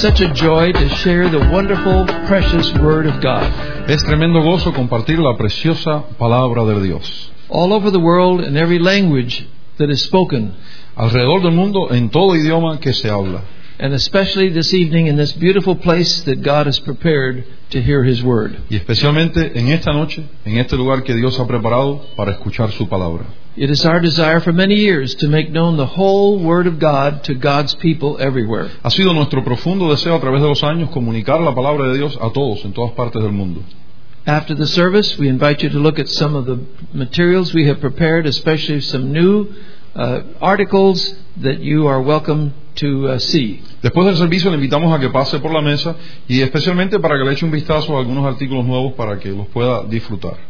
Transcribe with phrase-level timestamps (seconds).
[0.00, 3.44] such a joy to share the wonderful, precious Word of God.
[3.90, 7.30] Es tremendo gozo compartir la preciosa palabra de Dios.
[7.50, 9.46] All over the world, in every language
[9.76, 10.54] that is spoken,
[10.96, 13.42] Alrededor del mundo, en todo idioma que se habla.
[13.78, 18.22] and especially this evening in this beautiful place that God has prepared to hear His
[18.22, 18.56] Word.
[18.70, 22.88] Y especialmente en esta noche, en este lugar que Dios ha preparado para escuchar su
[22.88, 23.24] palabra.
[23.56, 27.24] It is our desire for many years to make known the whole Word of God
[27.24, 28.70] to God's people everywhere.
[28.84, 32.16] Ha sido nuestro profundo deseo a través de los años comunicar la palabra de Dios
[32.20, 33.64] a todos, en todas partes del mundo.
[34.24, 36.60] After the service, we invite you to look at some of the
[36.92, 39.48] materials we have prepared, especially some new
[39.96, 43.64] uh, articles that you are welcome to uh, see.
[43.82, 45.96] Después del servicio le invitamos a que pase por la mesa
[46.28, 49.48] y especialmente para que le eche un vistazo a algunos artículos nuevos para que los
[49.48, 50.49] pueda disfrutar.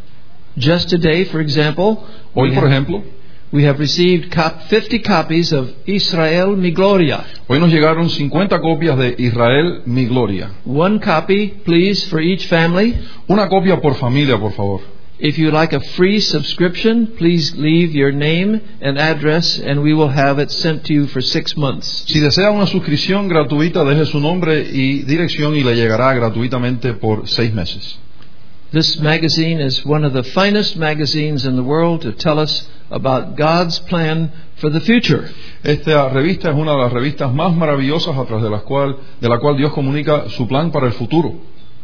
[0.56, 3.02] Just today, for example, Hoy, we por have, ejemplo,
[3.52, 7.24] we have received cop- 50 copies of Israel Mi Gloria.
[7.48, 10.50] hoy nos llegaron 50 copias de Israel, mi gloria.
[10.64, 12.94] One copy, please, for each family.
[13.28, 14.80] Una copia por familia, por favor.
[15.22, 20.08] If you like a free subscription, please leave your name and address, and we will
[20.08, 22.04] have it sent to you for six months.
[22.06, 27.28] Si desea una suscripción gratuita, deje su nombre y dirección y le llegará gratuitamente por
[27.28, 27.98] seis meses.
[28.72, 33.36] This magazine is one of the finest magazines in the world to tell us about
[33.36, 35.28] God's plan for the future.
[35.64, 39.28] Esta revista es una de las revistas más maravillosas a través de la cual, de
[39.28, 41.34] la cual Dios comunica su plan para el futuro.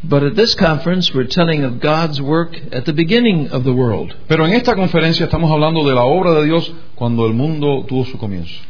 [0.01, 4.15] But at this conference, we're telling of God's work at the beginning of the world.
[4.29, 8.05] Pero en esta conferencia estamos hablando de la obra de Dios cuando el mundo tuvo
[8.05, 8.63] su comienzo.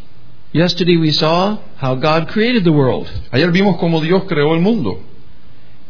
[0.54, 5.02] Yesterday, we saw how God created the world Ayer vimos cómo Dios creó el mundo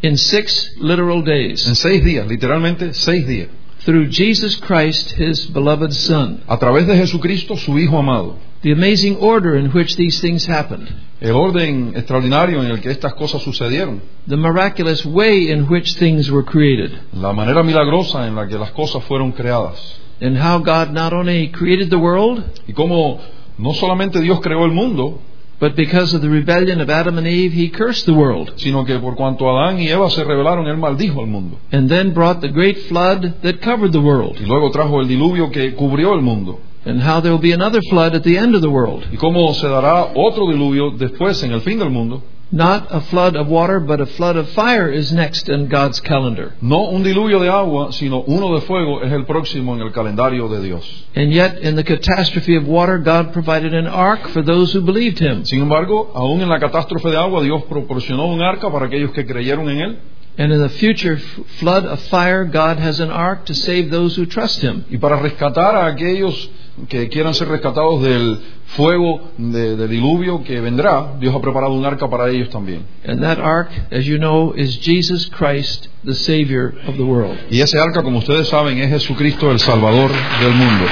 [0.01, 3.49] in six literal en days seis días, literalmente seis días,
[3.85, 6.41] through Jesus Christ, His beloved Son.
[6.47, 8.37] a través de Jesucristo, su Hijo amado.
[8.61, 10.89] The amazing order in which these things happened,
[11.21, 16.29] El orden extraordinario en el que estas cosas sucedieron, the miraculous way in which things
[16.29, 19.77] were created, la manera milagrosa en la que las cosas fueron creadas.
[20.19, 23.19] and how God not only created the world, Y cómo
[23.59, 25.21] no solamente Dios creó el mundo,
[25.59, 28.99] but because of the rebellion of Adam and Eve, He cursed the world, sino que
[28.99, 31.57] por cuanto Adán y Eva se rebelaron, Él maldijo al mundo.
[31.71, 35.49] and then brought the great flood that covered the world, Y luego trajo el diluvio
[35.51, 36.59] que cubrió el mundo.
[36.85, 39.03] and how there will be another flood at the end of the world.
[39.11, 42.21] Y cómo se dará otro diluvio después en el fin del mundo.
[42.49, 46.53] Not a flood of water, but a flood of fire is next in God's calendar.
[46.61, 50.47] No un diluvio de agua, sino uno de fuego es el próximo en el calendario
[50.47, 51.07] de Dios.
[51.13, 55.19] And yet, in the catastrophe of water, God provided an ark for those who believed
[55.19, 55.43] Him.
[55.45, 59.25] Sin embargo, aún en la catástrofe de agua, Dios proporcionó un arca para aquellos que
[59.25, 59.97] creyeron en Él.
[60.39, 61.17] And in the future
[61.59, 64.83] flood of fire, God has an ark to save those who trust Him.
[64.89, 66.49] Y para rescatar a aquellos
[66.89, 68.37] que quieran ser rescatados del
[68.67, 72.83] fuego de- del diluvio que vendrá, Dios ha preparado un arca para ellos también.
[73.03, 77.35] And that ark, as you know, is Jesus Christ, the Savior of the world.
[77.49, 80.85] Y ese arca, como ustedes saben, es Jesucristo, el Salvador del mundo.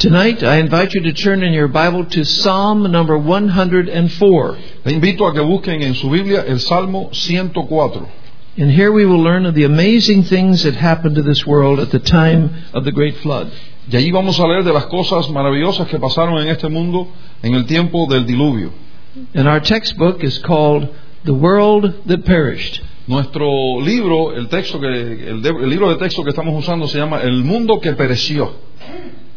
[0.00, 4.56] Tonight, I invite you to turn in your Bible to Psalm number 104.
[4.86, 8.08] Le invito a que busquen en su Biblia el Salmo 104.
[8.56, 11.90] And here we will learn of the amazing things that happened to this world at
[11.90, 13.52] the time of the great flood.
[13.92, 17.08] Y allí vamos a leer de las cosas maravillosas que pasaron en este mundo
[17.42, 18.72] en el tiempo del diluvio.
[19.34, 20.88] And our textbook is called
[21.26, 22.80] The World That Perished.
[23.06, 24.86] Nuestro libro, el texto que,
[25.28, 28.54] el, de- el libro de texto que estamos usando se llama El mundo que pereció.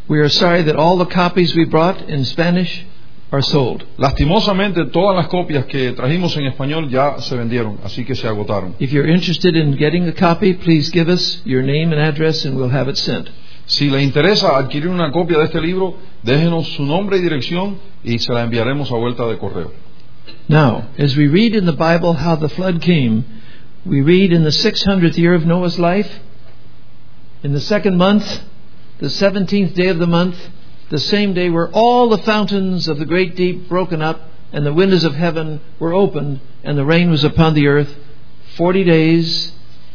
[0.06, 2.84] We are sorry that all the copies we brought in Spanish
[3.32, 3.84] are sold.
[3.96, 8.74] Lastimosamente todas las copias que trajimos en español ya se vendieron, así que se agotaron.
[8.78, 12.56] If you're interested in getting a copy, please give us your name and address and
[12.56, 13.30] we'll have it sent.
[13.66, 18.18] Si le interesa adquirir una copia de este libro, déjenos su nombre y dirección y
[18.18, 19.72] se la enviaremos a vuelta de correo.
[20.48, 23.24] Now, as we read in the Bible how the flood came,
[23.86, 26.20] we read in the 600th year of Noah's life,
[27.42, 28.24] in the second month,
[29.04, 30.34] the 17th day of the month,
[30.88, 34.72] the same day were all the fountains of the great deep broken up, and the
[34.72, 37.94] windows of heaven were opened, and the rain was upon the earth
[38.56, 39.52] 40 days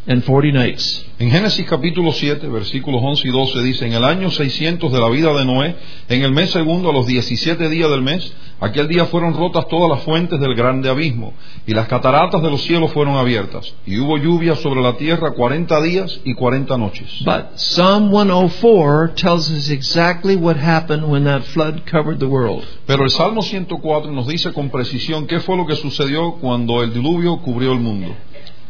[0.09, 1.05] and 40 nights.
[1.19, 5.07] En Génesis capítulo 7, versículos 11 y 12 dice, en el año 600 de la
[5.07, 5.75] vida de Noé,
[6.07, 9.87] en el mes segundo, a los 17 días del mes, aquel día fueron rotas todas
[9.87, 11.33] las fuentes del grande abismo,
[11.67, 15.79] y las cataratas de los cielos fueron abiertas, y hubo lluvia sobre la tierra 40
[15.81, 17.07] días y 40 noches.
[17.23, 22.63] But Psalm 104 tells us exactly what happened when that flood covered the world.
[22.87, 26.93] Pero el Salmo 104 nos dice con precisión qué fue lo que sucedió cuando el
[26.93, 28.15] diluvio cubrió el mundo.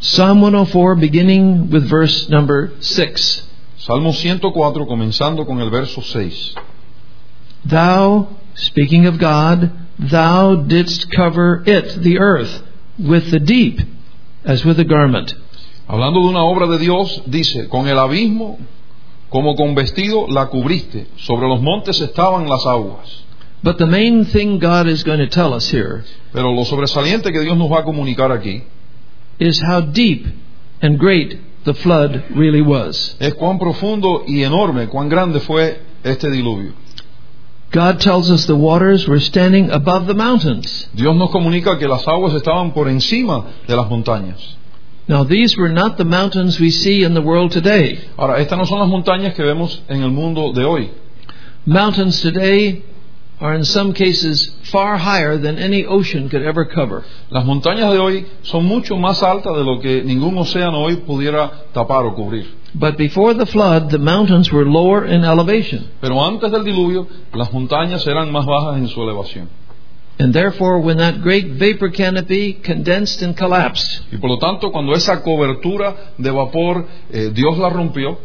[0.01, 3.43] Psalm 104, beginning with verse number 6.
[3.79, 6.55] Salmo 104, comenzando con el verso 6.
[7.65, 12.63] Thou speaking of God, thou didst cover it, the earth,
[12.97, 13.81] with the deep,
[14.45, 15.33] as with a garment.
[15.89, 18.57] Hablando de una obra de Dios, dice, con el abismo
[19.29, 23.25] como con vestido la cubriste, sobre los montes estaban las aguas.
[23.61, 27.41] But the main thing God is going to tell us here Pero lo sobresaliente que
[27.41, 28.63] Dios nos va a comunicar aquí
[29.39, 30.25] is how deep
[30.81, 33.15] and great the flood really was.
[33.19, 36.73] es cuán profundo y enorme, cuán grande fue este diluvio.
[37.71, 40.89] God tells us the waters were standing above the mountains.
[40.95, 44.57] Dios nos comunica que las aguas estaban por encima de las montañas.
[45.07, 47.99] Now, these were not the mountains we see in the world today.
[48.17, 50.91] Ahora, estas no son las montañas que vemos en el mundo de hoy.
[51.65, 52.83] Mountains today
[53.39, 57.03] are in some cases far higher than any ocean could ever cover.
[57.29, 61.51] Las montañas de hoy son mucho más altas de lo que ningún océano hoy pudiera
[61.73, 62.59] tapar o cubrir.
[62.73, 65.87] But before the flood, the mountains were lower in elevation.
[66.01, 69.49] Pero antes del diluvio, las montañas eran más bajas en su elevación.
[70.19, 74.93] And therefore, when that great vapor canopy condensed and collapsed, Y por lo tanto, cuando
[74.93, 78.19] esa cobertura de vapor eh, Dios la rompió,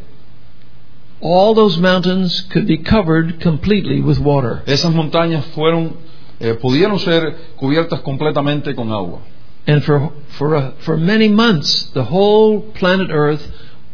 [1.25, 4.63] all those mountains could be covered completely with water.
[4.67, 5.97] esas montañas fueron,
[6.39, 9.21] eh, pudieron ser cubiertas completamente con agua.
[9.67, 13.51] And for, for, uh, for many months, the whole planet Earth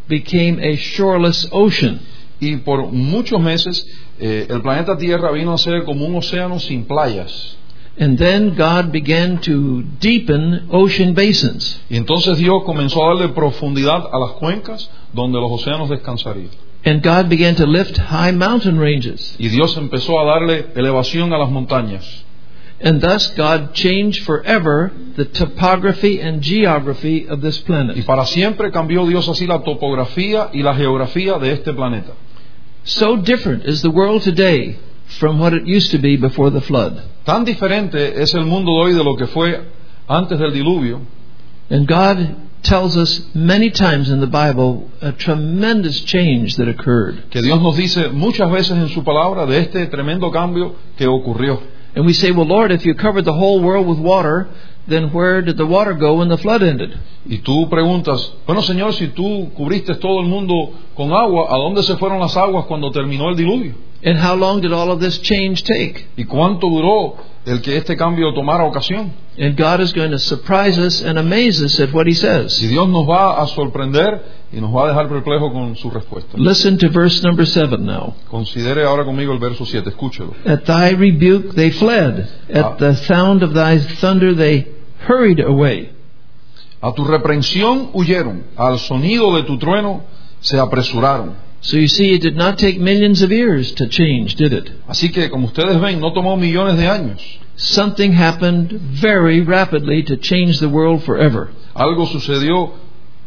[0.08, 2.00] became a shoreless ocean.
[2.40, 3.86] Y por muchos meses,
[4.18, 7.56] eh, el planeta Tierra vino a ser como un océano sin playas.
[7.96, 11.80] And then God began to deepen ocean basins.
[11.88, 16.69] Y entonces Dios comenzó a darle profundidad a las cuencas donde los océanos descansarían.
[16.84, 19.36] And God began to lift high mountain ranges.
[19.38, 22.24] Y Dios empezó a darle elevación a las montañas.
[22.82, 27.96] And thus God changed forever the topography and geography of this planet.
[27.96, 32.14] Y para siempre cambió Dios así la topografía y la geografía de este planeta.
[32.84, 34.78] So different is the world today
[35.18, 37.02] from what it used to be before the flood.
[37.26, 39.60] Tan diferente es el mundo de hoy de lo que fue
[40.08, 41.02] antes del diluvio.
[41.68, 47.30] And God tells us many times in the Bible a tremendous change that occurred.
[47.30, 51.60] que Dios nos dice muchas veces en su palabra de este tremendo cambio que ocurrió.
[51.94, 54.48] And we say, well, Lord, if you covered the whole world with water,
[54.86, 56.90] then where did the water go when the flood ended?
[57.26, 61.82] Y tú preguntas, bueno Señor, si tú cubriste todo el mundo con agua, ¿a dónde
[61.82, 63.74] se fueron las aguas cuando terminó el diluvio?
[64.04, 66.06] And how long did all of this change take?
[66.16, 67.16] ¿Y cuánto duró
[67.50, 69.12] el que este cambio tomara ocasión?
[69.38, 72.60] And God is going to surprise us and amaze us at what He Y says.
[72.60, 76.36] Dios nos va a sorprender y nos va a dejar perplejo con su respuesta.
[76.36, 78.14] Listen to verse number 7 now.
[78.30, 80.34] Considere ahora conmigo el verso 7, escúchelo.
[80.44, 84.66] At thy rebuke they fled, at the sound of thy thunder they
[85.06, 85.92] hurried away.
[86.82, 90.02] A tu reprensión huyeron, al sonido de tu trueno
[90.40, 91.49] se apresuraron.
[91.62, 94.70] So you see, it did not take millions of years to change, did it?
[94.88, 97.20] Así que, como ustedes ven, no tomó millones de años.
[97.56, 101.50] Something happened very rapidly to change the world forever.
[101.74, 102.72] Algo sucedió,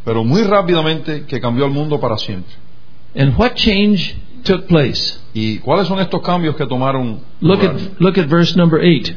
[0.03, 2.51] pero muy rápidamente, que cambió el mundo para siempre.
[3.15, 5.19] And what change took place?
[5.35, 7.75] ¿Y cuáles son estos cambios que tomaron Look lugar?
[7.75, 9.15] at, look at verse number 8.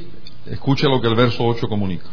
[0.50, 2.04] Escuche lo que el verso 8 comunica.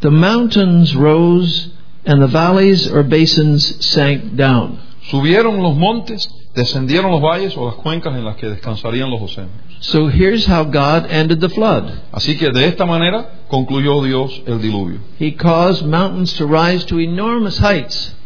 [0.00, 1.70] The mountains rose,
[2.06, 4.78] and the valleys or basins sank down.
[5.12, 9.52] Subieron los montes, descendieron los valles o las cuencas en las que descansarían los océanos.
[9.80, 11.84] So here's how God ended the flood.
[12.12, 15.00] Así que de esta manera concluyó Dios el diluvio.
[15.20, 18.16] He caused mountains to rise to enormous heights.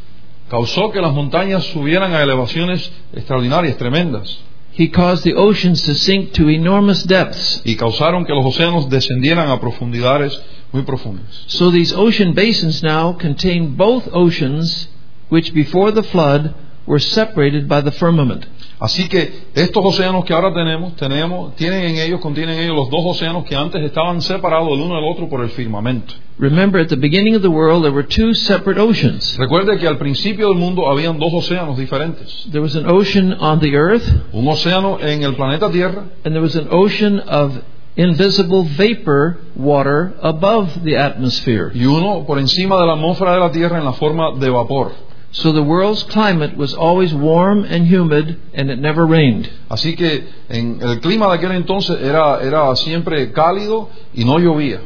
[0.49, 4.39] Causó que las montañas subieran a elevaciones extraordinarias, tremendas,
[4.79, 7.63] He caused the oceans to sink to enormous depths.
[7.65, 10.41] y causaron que los océanos descendieran a profundidades
[10.71, 11.27] muy profundas.
[11.49, 14.89] So these ocean basins now contain both oceans,
[15.31, 16.55] which before the flood
[16.87, 18.47] were separated by the firmament.
[18.79, 22.91] Así que estos océanos que ahora tenemos, tenemos, tienen en ellos, contienen en ellos los
[22.91, 26.13] dos océanos que antes estaban separados el uno del otro por el firmamento.
[26.39, 29.39] Remember, at the beginning of the world, there were two separate oceans.
[29.39, 32.47] Recuerde que al principio del mundo habían dos océanos diferentes.
[32.51, 36.43] There was an ocean on the earth, Un océano en el planeta Tierra and there
[36.43, 37.59] was an ocean of
[37.97, 41.71] invisible vapor water above the atmosphere.
[41.73, 44.93] y uno por encima de la atmósfera de la Tierra en la forma de vapor.
[45.37, 49.51] So the world's climate was always warm and humid, and it never rained.
[49.71, 54.81] Así que en el clima de aquel entonces era, era siempre cálido y no llovía.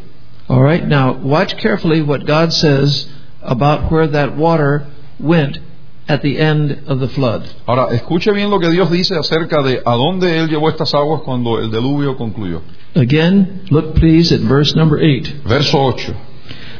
[0.49, 3.07] All right, now watch carefully what God says
[3.41, 4.89] about where that water
[5.21, 5.61] went
[6.09, 7.49] at the end of the flood.
[7.69, 11.23] Ahora, escuche bien lo que Dios dice acerca de a dónde Él llevó estas aguas
[11.23, 12.63] cuando el diluvio concluyó.
[12.97, 15.45] Again, look please at verse number 8.
[15.47, 16.13] Verso 8.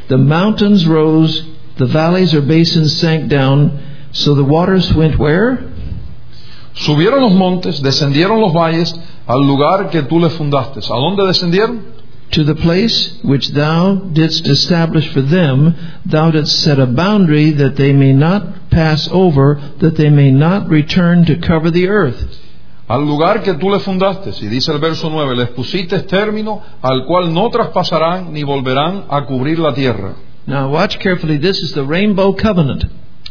[0.09, 1.45] The mountains rose,
[1.77, 3.79] the valleys or basins sank down,
[4.11, 5.71] so the waters went where?
[6.75, 8.93] Subieron los montes, descendieron los valles,
[9.27, 10.79] al lugar que tú les fundaste.
[10.79, 12.01] ¿A dónde descendieron?
[12.31, 15.75] To the place which thou didst establish for them,
[16.05, 20.69] thou didst set a boundary that they may not pass over, that they may not
[20.69, 22.23] return to cover the earth.
[22.87, 27.05] Al lugar que tú les fundaste, y dice el verso 9, les pusiste término al
[27.05, 30.13] cual no traspasarán ni volverán a cubrir la tierra.
[30.51, 32.83] Now watch carefully, this is the rainbow covenant.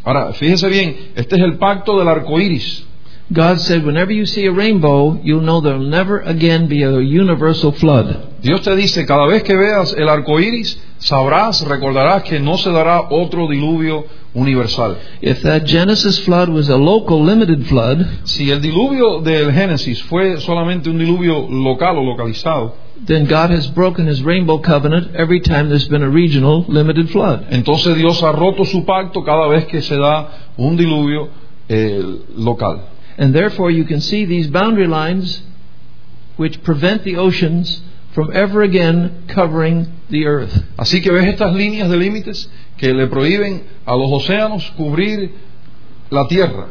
[0.03, 2.83] Ahora, fíjese bien, este es el pacto del arco iris.
[3.31, 7.71] God said, whenever you see a rainbow, you'll know there'll never again be a universal
[7.71, 8.41] flood.
[8.41, 12.71] Dios te dice, cada vez que veas el arco iris, sabrás, recordarás que no se
[12.71, 14.97] dará otro diluvio universal.
[15.21, 20.41] If that Genesis flood was a local limited flood, Si el diluvio del Génesis fue
[20.41, 25.69] solamente un diluvio local o localizado, then God has broken his rainbow covenant every time
[25.69, 27.45] there's been a regional limited flood.
[27.49, 31.29] entonces Dios ha roto su pacto cada vez que se da un diluvio
[31.69, 32.03] eh,
[32.35, 32.81] local.
[33.21, 35.43] And therefore you can see these boundary lines
[36.37, 37.83] which prevent the oceans
[38.15, 40.65] from ever again covering the earth.
[40.75, 42.47] Así que ves estas líneas de límites
[42.79, 45.33] que le prohíben a los océanos cubrir
[46.09, 46.69] la tierra.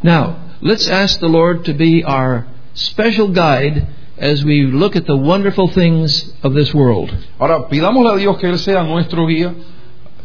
[0.00, 5.16] Now, let's ask the Lord to be our special guide as we look at the
[5.16, 7.10] wonderful things of this world.
[7.40, 9.52] Ahora, pidámosle a Dios que Él sea nuestro guía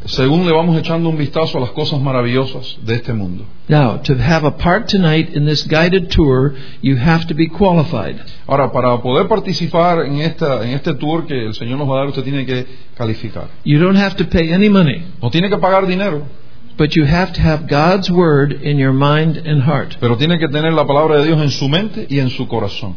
[0.05, 3.45] según le vamos echando un vistazo a las cosas maravillosas de este mundo.
[3.67, 8.21] Now, to have a part tonight in this guided tour, you have to be qualified.
[8.47, 11.97] Ahora, para poder participar en, esta, en este tour que el Señor nos va a
[12.00, 13.47] dar, usted tiene que calificar.
[13.63, 16.27] You don't have to pay any money, No tiene que pagar dinero,
[16.77, 19.97] but you have to have God's Word in your mind and heart.
[20.00, 22.95] pero tiene que tener la palabra de Dios en su mente y en su corazón.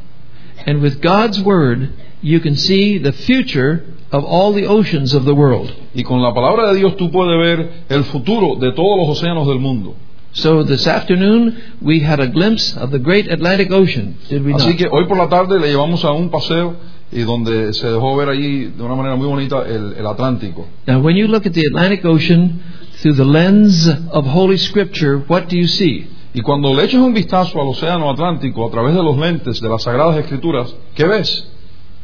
[0.67, 5.33] And with God's Word, you can see the future of all the oceans of the
[5.33, 5.71] world.
[5.95, 9.47] Y con la palabra de Dios tú puedes ver el futuro de todos los océanos
[9.47, 9.95] del mundo.
[10.33, 14.69] So this afternoon, we had a glimpse of the great Atlantic Ocean, did we Así
[14.69, 14.77] not?
[14.77, 16.77] que hoy por la tarde le llevamos a un paseo
[17.11, 20.67] y donde se dejó ver allí de una manera muy bonita el, el Atlántico.
[20.87, 22.61] Now, when you look at the Atlantic Ocean
[23.01, 26.07] through the lens of Holy Scripture, what do you see?
[26.35, 29.69] Y cuando le echas un vistazo al océano Atlántico a través de los lentes de
[29.69, 31.49] las Sagradas Escrituras, ¿qué ves?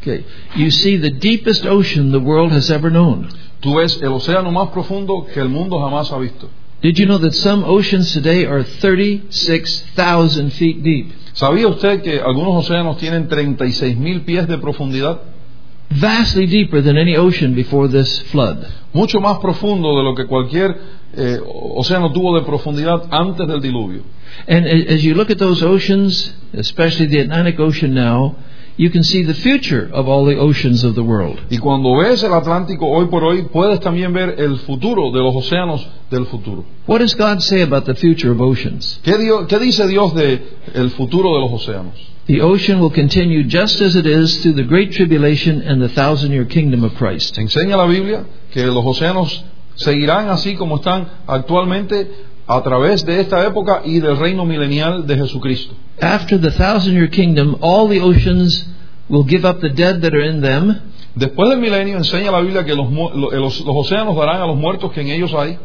[0.07, 0.25] Okay.
[0.55, 3.29] You see the deepest ocean the world has ever known.
[3.61, 6.51] Tú ves el océano más profundo que el mundo jamás ha visto.
[6.83, 11.13] Did you know that some oceans today are 36,000 feet deep?
[11.33, 15.23] ¿Sabía usted que algunos océanos tienen 36 mil pies de profundidad?
[15.89, 18.67] Vastly deeper than any ocean before this flood.
[18.93, 20.77] Mucho más profundo de lo que cualquier
[21.17, 21.41] eh,
[21.77, 24.03] océano tuvo de profundidad antes del diluvio.
[24.47, 28.37] And as you look at those oceans, especially the Atlantic Ocean now,
[28.77, 31.39] you can see the future of all the oceans of the world.
[31.51, 35.35] Y cuando ves el Atlántico hoy por hoy, puedes también ver el futuro de los
[35.35, 36.65] océanos del futuro.
[36.87, 39.01] What does God say about the future of oceans?
[39.05, 40.41] ¿Qué, Dios- qué dice Dios de
[40.75, 41.95] el futuro de los océanos?
[42.27, 46.33] The ocean will continue just as it is through the great tribulation and the thousand
[46.33, 47.37] year kingdom of Christ.
[47.39, 52.09] Enseña la Biblia que los océanos seguirán así como están actualmente
[52.47, 55.75] a través de esta época y del reino milenial de Jesucristo.
[56.01, 58.69] After the thousand year kingdom, all the oceans
[59.09, 60.77] will give up the dead that are in them,
[61.17, 64.57] Después del milenio enseña la Biblia que los, eh, los- los océanos darán a los
[64.57, 65.57] muertos que en ellos hay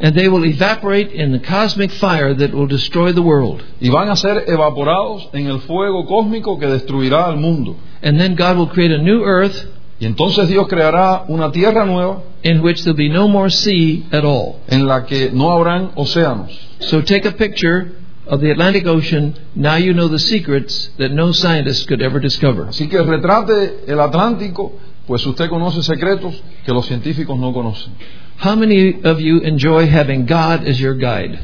[0.00, 3.60] and they will evaporate in the cosmic fire that will destroy the world.
[3.80, 7.76] y van a ser evaporados en el fuego cósmico que destruirá al mundo.
[8.02, 9.66] And then God will create a new earth
[9.98, 14.24] Y entonces Dios creará una tierra nueva in which there'll be no more sea at
[14.24, 14.56] all.
[14.68, 16.50] en la que no habrán océanos.
[16.80, 17.92] So take a picture
[18.26, 19.34] of the Atlantic Ocean.
[19.54, 22.68] Now you know the secrets that no scientist could ever discover.
[22.68, 24.72] Así que retrate el Atlántico,
[25.06, 27.92] pues usted conoce secretos que los científicos no conocen.
[28.38, 31.38] How many of you enjoy having God as your guide?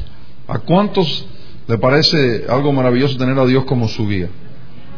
[0.47, 1.25] ¿A cuántos
[1.67, 4.29] le parece algo maravilloso tener a Dios como su guía?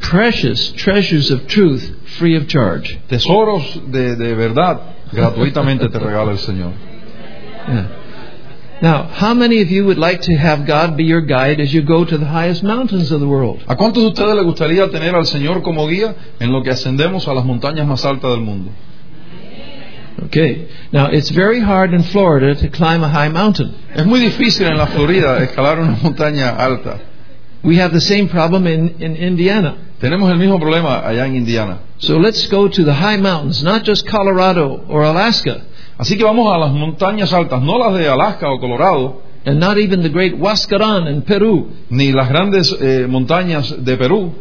[0.09, 1.83] Precious treasures of truth
[2.17, 2.99] free of charge.
[3.09, 4.79] Tesoros de, de verdad
[5.11, 6.73] gratuitamente te regala el Señor.
[7.67, 7.87] Yeah.
[8.81, 11.81] Now, how many of you would like to have God be your guide as you
[11.81, 13.63] go to the highest mountains of the world?
[13.67, 17.27] ¿A cuántos de ustedes les gustaría tener al Señor como guía en lo que ascendemos
[17.27, 18.71] a las montañas más altas del mundo?
[20.25, 20.67] Okay.
[20.91, 23.73] Now, it's very hard in Florida to climb a high mountain.
[23.93, 26.99] Es muy difícil en la Florida escalar una montaña alta.
[27.65, 29.75] We have the same problem in, in Indiana.
[29.99, 31.79] Tenemos el mismo problema allá en Indiana.
[31.97, 35.61] So let's go to the high mountains, not just Colorado or Alaska,
[35.97, 39.77] Así que vamos a las montañas altas, no las de Alaska o Colorado, and not
[39.77, 44.33] even the great Huascaran in Peru, ni las grandes eh, montañas de Perú.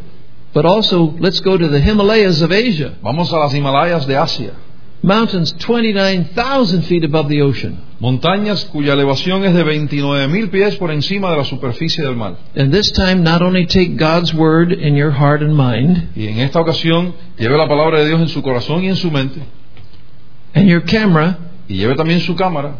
[0.52, 2.94] but also let's go to the Himalayas of Asia.
[3.02, 4.52] Vamos a las Himalayas de Asia.
[5.04, 7.76] Mountains 29,000 feet above the ocean.
[8.00, 12.36] Montañas cuya elevación es de 29.000 pies por encima de la superficie del mar.
[12.56, 16.38] And this time, not only take God's word in your heart and mind, Y en
[16.38, 19.40] esta ocasión lleve la palabra de Dios en su corazón y en su mente.
[20.54, 21.36] and your camera,
[21.68, 22.74] Y lleve también su cámara.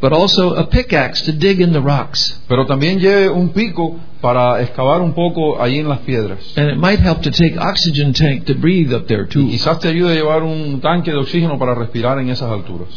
[0.00, 2.40] But also a pickaxe to dig in the rocks.
[2.48, 6.38] Pero también lleve un pico para excavar un poco allí en las piedras.
[6.56, 9.46] And it might help to take oxygen tank to breathe up there Y too.
[9.48, 12.88] quizás te ayude a llevar un tanque de oxígeno para respirar en esas alturas.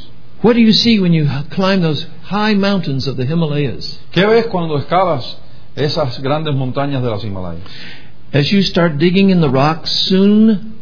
[0.44, 4.00] What do you see when you climb those high mountains of the Himalayas?
[4.12, 5.38] ¿Qué ves cuando escalas
[5.76, 7.62] esas grandes montañas de las Himalayas?
[8.34, 10.76] As you start digging in the rocks, soon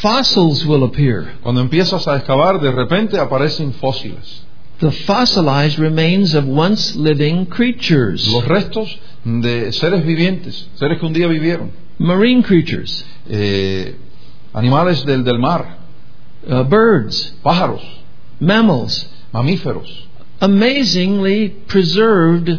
[0.00, 1.34] fossils will appear.
[1.42, 4.44] Cuando empiezas a excavar, de repente aparecen fósiles.
[4.82, 11.12] The fossilized remains of once living creatures, Los restos de seres vivientes, seres que un
[11.12, 11.70] día vivieron.
[11.98, 13.94] marine creatures, Eh,
[14.52, 15.78] animales del, del mar,
[16.48, 17.80] uh, birds, pájaros,
[18.40, 19.88] mammals, mamíferos,
[20.40, 22.50] amazingly preserved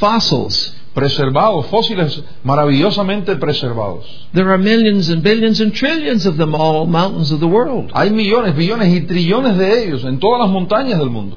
[0.00, 0.74] fossils.
[0.94, 4.04] preservados, fósiles maravillosamente preservados.
[4.32, 7.92] There are millions and billions and trillions of them all mountains of the world.
[7.94, 11.36] Hay millones, billones y trillones de ellos en todas las montañas del mundo.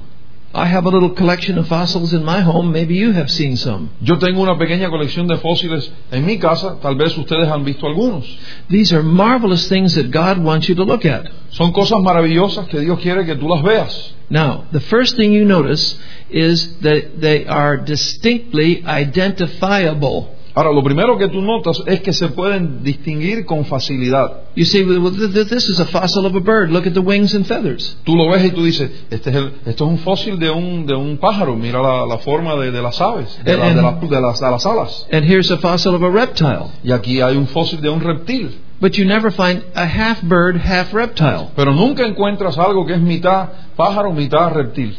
[0.54, 2.72] I have a little collection of fossils in my home.
[2.72, 3.90] Maybe you have seen some.
[4.02, 7.86] Yo tengo una pequeña colección de fósiles en mi casa, tal vez ustedes han visto
[7.86, 8.26] algunos.
[8.68, 11.26] These are marvelous things that God wants you to look at.
[11.52, 14.14] Son cosas maravillosas que Dios quiere que tú las veas.
[14.28, 15.98] Now, the first thing you notice
[16.30, 20.36] is that they are distinctly identifiable.
[20.54, 24.40] Ahora, lo primero que tú notas es que se pueden distinguir con facilidad.
[24.54, 26.70] You say, well, th- th- this is a fossil of a bird.
[26.70, 27.96] Look at the wings and feathers.
[28.04, 30.84] Tú lo ves y tú dices, este es el- esto es un fósil de un,
[30.84, 34.00] de un pájaro, mira la, la forma de, de las aves, de, la- de las-
[34.10, 35.06] de las, de las alas.
[35.10, 36.66] And here's a fossil of a reptile.
[36.84, 38.50] Y aquí hay un fósil de un reptil.
[38.78, 41.48] But you never find a half bird, half reptile.
[41.56, 44.96] Pero nunca encuentras algo que es mitad pájaro, mitad reptil.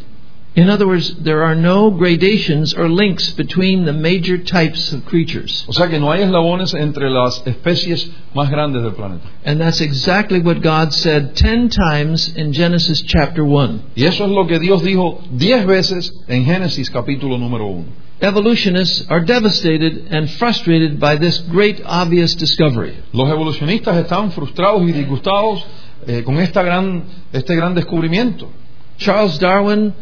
[0.55, 5.65] In other words, there are no gradations or links between the major types of creatures.
[5.67, 9.27] O sea que no hay eslabones entre las especies más grandes del planeta.
[9.45, 13.93] And that's exactly what God said ten times in Genesis chapter 1.
[13.95, 17.87] Y eso es lo que Dios dijo diez veces en Génesis capítulo número uno.
[18.21, 22.95] Evolutionists are devastated and frustrated by this great obvious discovery.
[23.11, 25.65] Los evolucionistas están frustrados y disgustados
[26.05, 28.49] eh, con esta gran, este gran descubrimiento.
[28.97, 29.93] Charles Darwin,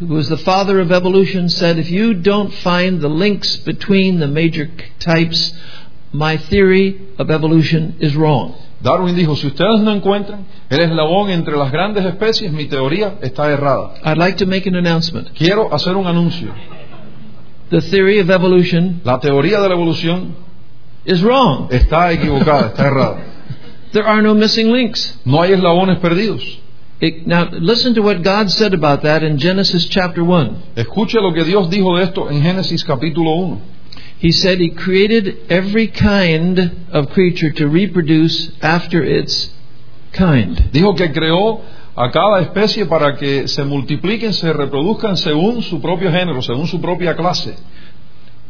[0.00, 4.26] who was the father of evolution, said if you don't find the links between the
[4.26, 5.52] major types,
[6.12, 8.54] my theory of evolution is wrong.
[8.82, 13.50] Darwin dijo, si ustedes no encuentran el eslabón entre las grandes especies, mi teoría está
[13.52, 13.94] errada.
[14.04, 15.34] I'd like to make an announcement.
[15.34, 16.52] Quiero hacer un anuncio.
[17.68, 20.34] The theory of evolution La teoría de la evolución
[21.04, 21.68] is wrong.
[21.70, 23.18] está equivocada, está errada.
[23.92, 25.18] There are no missing links.
[25.26, 26.59] No hay eslabones perdidos.
[27.00, 30.56] It- now, listen to what God said about that in Genesis chapter 1.
[30.76, 33.60] Escuche lo que Dios dijo de esto en Génesis capítulo 1.
[34.20, 39.50] He said He created every kind of creature to reproduce after its
[40.12, 40.58] kind.
[40.72, 41.62] Dijo que creó
[41.96, 46.80] a cada especie para que se multipliquen, se reproduzcan según su propio género, según su
[46.80, 47.54] propia clase,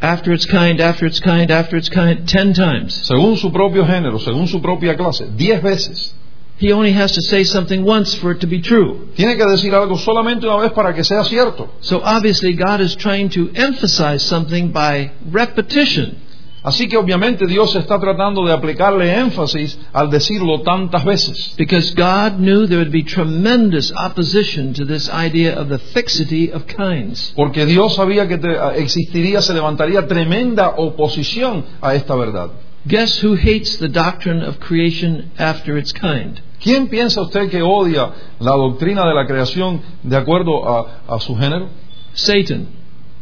[0.01, 2.95] After its kind, after its kind, after its kind, ten times.
[3.07, 6.17] según su propio género, según su propia clase, diez veces.
[6.61, 9.09] He only has to say something once for it to be true.
[9.17, 11.71] Tiene que decir algo solamente una vez para que sea cierto.
[11.81, 16.19] So obviously, God is trying to emphasize something by repetition.
[16.63, 21.55] Así que obviamente Dios está tratando de aplicarle énfasis al decirlo tantas veces.
[21.57, 26.67] Because God knew there would be tremendous opposition to this idea of the fixity of
[26.67, 27.33] kinds.
[27.35, 32.51] Porque Dios sabía que ah, existiría, se levantaría tremenda oposición a esta verdad.
[32.87, 36.43] Guess who hates the doctrine of creation after its kind?
[36.61, 41.35] ¿Quién piensa usted que odia la doctrina de la creación de acuerdo a, a su
[41.37, 41.69] género?
[42.13, 42.69] Satan.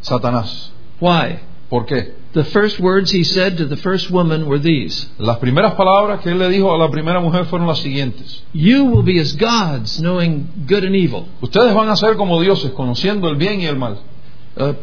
[0.00, 0.72] Satanás.
[1.00, 1.38] Why?
[1.68, 2.14] ¿Por qué?
[2.32, 6.30] The first words he said to the first woman were these Las primeras palabras que
[6.30, 8.42] él le dijo a la primera mujer fueron las siguientes.
[8.52, 11.26] You will be as gods, knowing good and evil.
[11.40, 13.98] Ustedes van a ser como dioses, conociendo el bien y el mal.
[14.56, 14.74] Uh,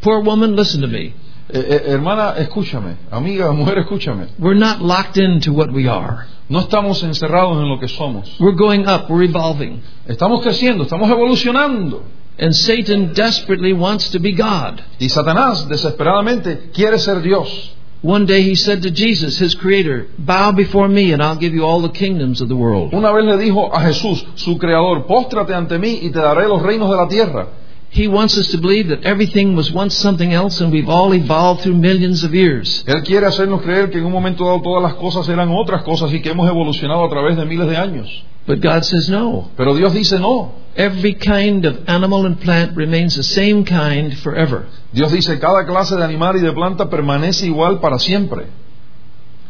[0.00, 1.12] poor woman, listen to me.
[1.48, 2.96] Eh, eh, hermana, escúchame.
[3.10, 4.26] Amiga, mujer, escúchame.
[4.38, 6.26] We're not locked into what we are.
[6.48, 8.38] No estamos encerrados en lo que somos.
[8.40, 9.80] We're going up, we're evolving.
[10.06, 12.02] Estamos creciendo, estamos evolucionando.
[12.38, 14.82] And Satan desperately wants to be God.
[14.98, 17.72] Y Satanás desesperadamente quiere ser Dios.
[18.02, 21.64] One day he said to Jesus, his creator, Bow before me and I'll give you
[21.64, 22.92] all the kingdoms of the world.
[22.92, 26.62] Una vez le dijo a Jesús, su creador, póstrate ante mí y te daré los
[26.62, 27.48] reinos de la tierra.
[27.96, 31.62] He wants us to believe that everything was once something else and we've all evolved
[31.62, 32.84] through millions of years.
[32.86, 36.12] Él quiere hacernos creer que en un momento dado todas las cosas eran otras cosas
[36.12, 38.24] y que hemos evolucionado a través de miles de años.
[38.46, 39.50] But God says no.
[39.56, 40.52] Pero Dios dice no.
[40.76, 44.66] Every kind of animal and plant remains the same kind forever.
[44.92, 48.44] Dios dice cada clase de animal y de planta permanece igual para siempre.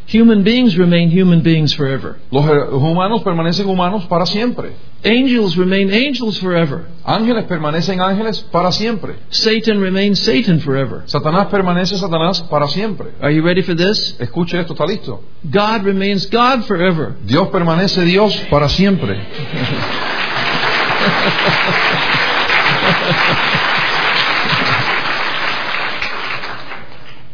[0.09, 2.17] Human beings remain human beings forever.
[2.31, 4.71] Los eh, humanos permanecen humanos para siempre.
[5.05, 6.87] Angels remain angels forever.
[7.05, 9.17] Ángeles permanecen ángeles para siempre.
[9.31, 11.03] Satan remains Satan forever.
[11.07, 13.15] Satanás permanece Satanás para siempre.
[13.21, 14.17] Are you ready for this?
[14.21, 15.25] Escuche esto, ¿está listo?
[15.43, 17.17] God remains God forever.
[17.25, 19.17] Dios permanece Dios para siempre.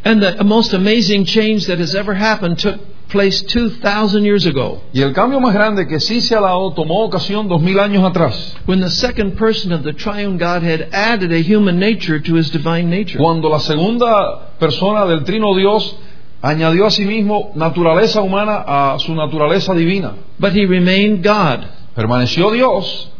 [0.04, 5.02] And the most amazing change that has ever happened took place 2,000 years ago Y
[5.02, 8.56] el cambio más grande que sí se ha dado tomó ocasión dos mil años atrás,
[8.66, 12.88] when the second person of the triune Godhead added a human nature to his divine
[12.90, 13.18] nature.
[13.18, 15.94] cuando la segunda persona del Trino Dios
[16.40, 20.14] añadió a sí mismo naturaleza humana a su naturaleza divina.
[20.38, 21.66] But he remained God.
[21.94, 23.10] Permaneció Dios,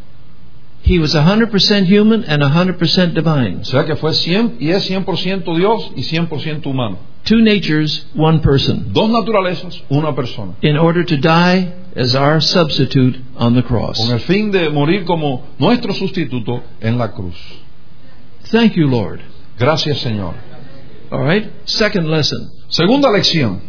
[0.85, 3.61] He was 100% human and 100% divine.
[3.61, 6.99] o sea que fue 100 y es 100% Dios y 100% humano.
[7.25, 8.93] Two natures, one person.
[8.93, 10.55] Dos naturalezas, una persona.
[10.61, 13.97] In order to die as our substitute on the cross.
[13.99, 17.37] Con el fin de morir como nuestro sustituto en la cruz.
[18.51, 19.21] Thank you, Lord.
[19.59, 20.35] Gracias Señor.
[21.13, 21.49] All right?
[21.65, 22.51] Second lesson.
[22.69, 23.61] Segunda lección.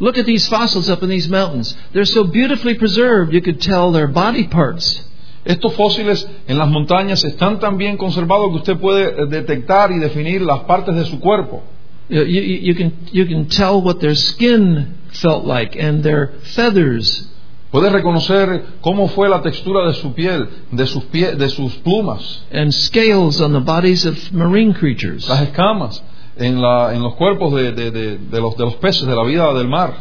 [0.00, 1.76] Look at these fossils up in these mountains.
[1.92, 5.00] They're so beautifully preserved, you could tell they're body parts.
[5.46, 9.98] Estos fósiles en las montañas están tan bien conservados que usted puede eh, detectar y
[9.98, 11.62] definir las partes de su cuerpo.
[12.08, 17.30] You, you, you can, you can tell what their skin felt like and their feathers.
[17.70, 22.44] Puede reconocer cómo fue la textura de su piel, de sus, pie- de sus plumas,
[22.52, 25.28] and scales on the bodies of marine creatures.
[25.28, 26.02] las escamas
[26.36, 29.24] en, la- en los cuerpos de, de- de- de los, de los peces, de la
[29.24, 29.94] vida del mar.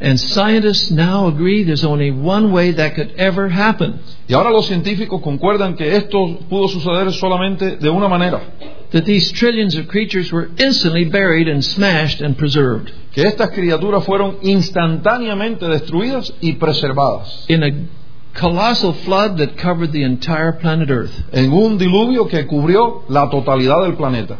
[0.00, 4.66] And scientists now agree there's only one way that could ever happen Y ahora los
[4.66, 8.40] científicos concuerdan que esto pudo suceder solamente de una manera,
[8.90, 14.04] that these trillions of creatures were instantly buried and smashed and preserved que estas criaturas
[14.04, 17.70] fueron instantáneamente destruidas y preservadas in a
[18.34, 21.12] colossal flood that covered the entire planet Earth.
[21.32, 24.38] en un diluvio que cubrió la totalidad del planeta.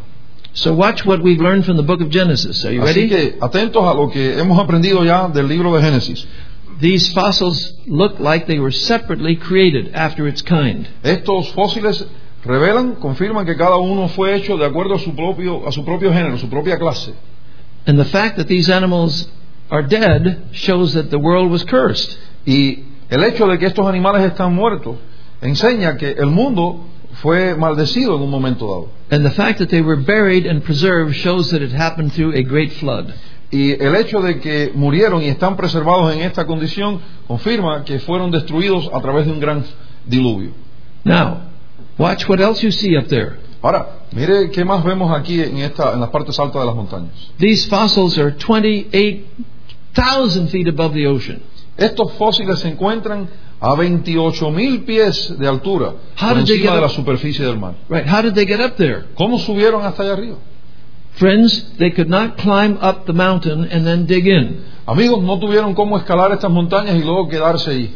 [0.55, 2.65] So, watch what we've learned from the book of Genesis.
[2.65, 3.09] Are you Así ready?
[3.09, 6.25] que atentos a lo que hemos aprendido ya del libro de Génesis.
[6.81, 10.87] These fossils look like they were separately created after its kind.
[11.03, 12.07] Estos fósiles
[12.45, 16.13] revelan, confirman que cada uno fue hecho de acuerdo a su propio, a su propio
[16.13, 17.13] género, su propia clase.
[17.87, 19.29] And the fact that these animals
[19.71, 22.17] are dead shows that the world was cursed.
[22.47, 24.97] Y el hecho de que estos animales están muertos
[25.41, 26.87] enseña que el mundo
[27.23, 28.89] fue maldecido en un momento dado.
[29.11, 32.43] And the fact that they were buried and preserved shows that it happened through a
[32.43, 33.13] great flood.
[33.51, 38.31] Y el hecho de que murieron y están preservados en esta condición confirma que fueron
[38.31, 39.65] destruidos a través de un gran
[40.07, 40.51] diluvio.
[41.05, 41.43] Now,
[41.99, 43.39] watch what else you see up there.
[43.63, 47.13] Ahora, mire qué más vemos aquí en, esta, en las partes altas de las montañas.
[47.39, 51.41] These fossils are 28,000 feet above the ocean.
[51.77, 53.29] Estos fósiles se encuentran
[53.65, 56.93] a 28 mil pies de altura How por encima de la up?
[56.93, 57.75] superficie del mar.
[57.89, 58.07] Right?
[58.07, 59.05] How did they get up there?
[59.15, 60.37] ¿Cómo subieron hasta allá arriba?
[61.15, 64.65] Friends, they could not climb up the mountain and then dig in.
[64.87, 67.91] Amigos, no tuvieron cómo escalar estas montañas y luego quedarse allí.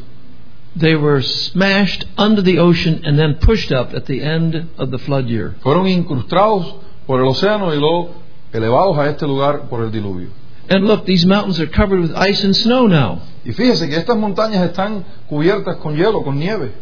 [0.78, 4.98] They were smashed under the ocean and then pushed up at the end of the
[4.98, 5.56] flood year.
[5.60, 6.76] Fueron incrustados
[7.06, 8.10] por el océano y luego
[8.52, 10.28] elevados a este lugar por el diluvio.
[10.70, 13.22] And look, these mountains are covered with ice and snow now.
[13.44, 16.72] Y fíjese que estas montañas están cubiertas con hielo, con nieve.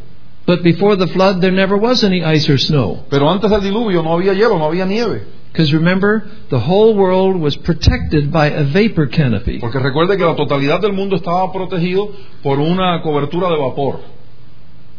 [0.47, 3.05] But before the flood, there never was any ice or snow.
[3.11, 5.25] Pero antes del diluvio no había hielo, no había nieve.
[5.53, 9.59] Because remember, the whole world was protected by a vapor canopy.
[9.59, 12.11] Porque recuerde que la totalidad del mundo estaba protegido
[12.43, 14.01] por una cobertura de vapor.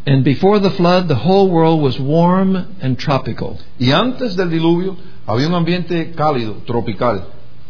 [0.05, 3.57] And before the flood, the whole world was warm and tropical.
[3.77, 4.95] Y antes del diluvio
[5.25, 7.25] había un ambiente cálido, tropical.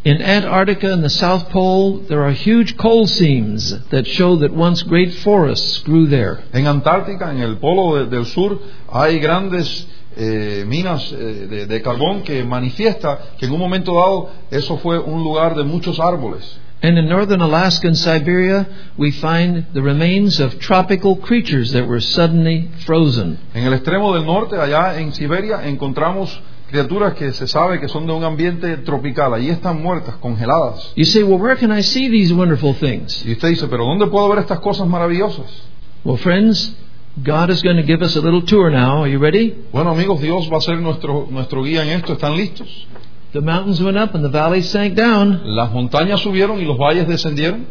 [0.08, 4.82] In Antarctica and the South Pole, there are huge coal seams that show that once
[4.84, 6.40] great forests grew there.
[6.54, 8.58] En Antártica, en el polo de- del sur,
[8.90, 14.30] hay grandes eh, minas eh, de, de carbón que manifiesta que en un momento dado
[14.50, 16.58] eso fue un lugar de muchos árboles.
[16.82, 18.66] And in northern Alaska and Siberia,
[18.98, 23.40] we find the remains of tropical creatures that were suddenly frozen.
[23.54, 26.30] En el extremo del norte, allá en Siberia, encontramos
[26.70, 29.34] criaturas que se sabe que son de un ambiente tropical.
[29.34, 30.94] Allí están muertas, congeladas.
[30.96, 33.26] You say, well, where can I see these wonderful things?
[33.26, 35.46] Y usted dice, pero ¿dónde puedo ver estas cosas maravillosas?
[36.04, 36.76] Well, friends,
[37.24, 39.04] God is going to give us a little tour now.
[39.04, 39.56] Are you ready?
[39.72, 42.14] Bueno amigos, Dios va a ser nuestro, nuestro guía en esto.
[42.14, 42.68] ¿Están listos?
[43.34, 45.42] The mountains went up and the valleys sank down.
[45.56, 47.66] Las montañas subieron y los valles descendieron.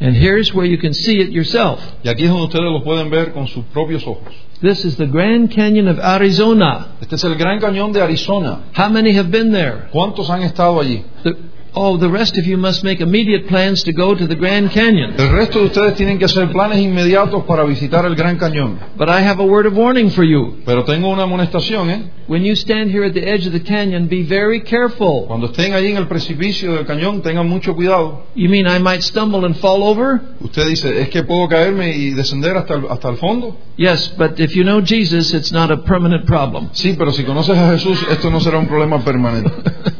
[0.00, 1.78] And here's where you can see it yourself.
[2.02, 4.32] Y aquí es donde ustedes lo pueden ver con sus propios ojos.
[4.62, 6.96] This is the Grand Canyon of Arizona.
[7.00, 8.60] Este es el Gran Cañón de Arizona.
[8.74, 9.88] How many have been there?
[9.92, 11.04] ¿Cuántos han estado allí?
[11.22, 11.34] The,
[11.74, 15.14] oh, the rest of you must make immediate plans to go to the Grand Canyon.
[15.18, 18.78] El resto de ustedes tienen que hacer planes inmediatos para visitar el Gran Cañón.
[18.96, 20.58] But I have a word of warning for you.
[20.64, 22.02] Pero tengo una amonestación, ¿eh?
[22.26, 25.26] When you stand here at the edge of the canyon, be very careful.
[25.26, 28.26] Cuando estén allí en el precipicio del cañón, tengan mucho cuidado.
[28.36, 30.20] You mean I might stumble and fall over?
[30.40, 33.56] Usted dice, ¿es que puedo caerme y descender hasta el, hasta el fondo?
[33.76, 36.68] Yes, but if you know Jesus, it's not a permanent problem.
[36.72, 39.50] Sí, pero si conoces a Jesús, esto no será un problema permanente.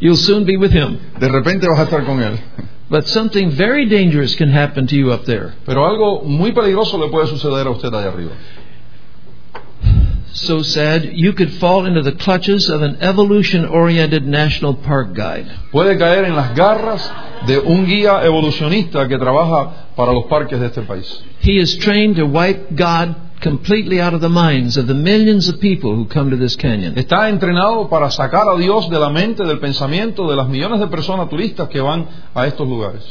[0.00, 0.98] You'll soon be with him.
[1.18, 2.38] De repente vas a estar con Él.
[2.90, 5.54] But something very dangerous can happen to you up there.
[5.64, 8.32] Pero algo muy peligroso le puede suceder a usted allá arriba.
[10.34, 15.46] So sad, you could fall into the clutches of an evolution oriented national park guide.
[15.70, 17.08] Puede caer en las garras
[17.46, 21.22] de un guía evolucionista que trabaja para los parques de este país.
[21.40, 25.60] He is trained to wipe God completely out of the minds of the millions of
[25.60, 26.96] people who come to this canyon.
[26.96, 30.86] Está entrenado para sacar a Dios de la mente, del pensamiento de las millones de
[30.86, 33.04] personas turistas que van a estos lugares.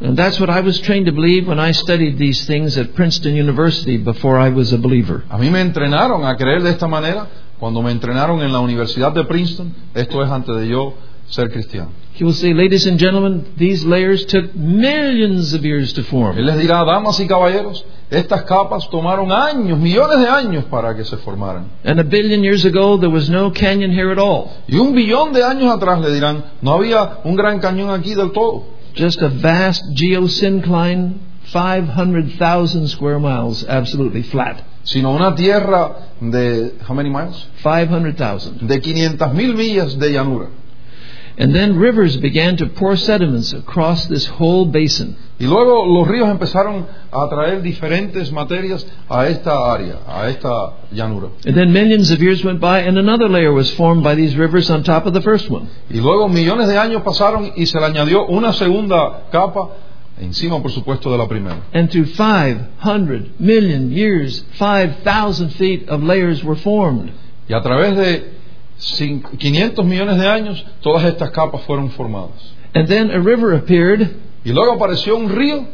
[0.00, 3.34] And that's what I was trained to believe when I studied these things at Princeton
[3.34, 5.24] University before I was a believer.
[5.30, 7.26] A mí me entrenaron a creer de esta manera
[7.58, 9.74] cuando me entrenaron en la Universidad de Princeton.
[9.94, 10.94] Esto es antes de yo
[11.28, 11.90] ser cristiano.
[12.14, 16.36] He will say, ladies and gentlemen, these layers took millions of years to Él form.
[16.36, 21.16] les dirá, damas y caballeros, estas capas tomaron años, millones de años para que se
[21.18, 21.66] formaran.
[21.84, 24.50] And a billion years ago, there was no canyon here at all.
[24.66, 28.32] Y un billón de años atrás le dirán, no había un gran cañón aquí del
[28.32, 28.64] todo.
[28.96, 31.20] Just a vast geosyncline,
[31.52, 34.60] 500,000 square miles, absolutely flat.
[34.88, 37.46] sino una tierra de, how many miles?
[37.62, 38.66] 500,000.
[38.66, 40.46] De 500 mil millas de llanura.
[41.40, 45.16] And then rivers began to pour sediments across this whole basin.
[45.38, 50.48] Y luego los ríos empezaron a traer diferentes materias a esta área, a esta
[50.90, 51.28] llanura.
[51.46, 54.68] And then millions of years went by, and another layer was formed by these rivers
[54.68, 55.68] on top of the first one.
[55.88, 59.76] Y luego millones de años pasaron y se le añadió una segunda capa
[60.20, 61.62] encima, por supuesto, de la primera.
[61.72, 67.12] And through 500 million years, 5,000 feet of layers were formed.
[67.48, 68.37] Y a través de
[68.78, 72.54] 500 millones de años, todas estas capas fueron formadas.
[72.74, 74.08] And then a river appeared
[74.44, 75.66] Y luego apareció un río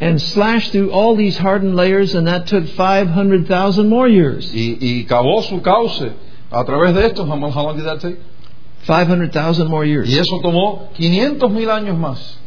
[0.00, 4.50] and slashed through all these hardened layers, and that took 500,000 more years.
[4.54, 6.12] y, y cavó su cauce
[6.50, 7.24] a través de esto.
[7.26, 8.18] How long- did that take?
[8.82, 10.08] 500,000 more years.
[10.08, 12.38] Y eso tomó 500 mil años más.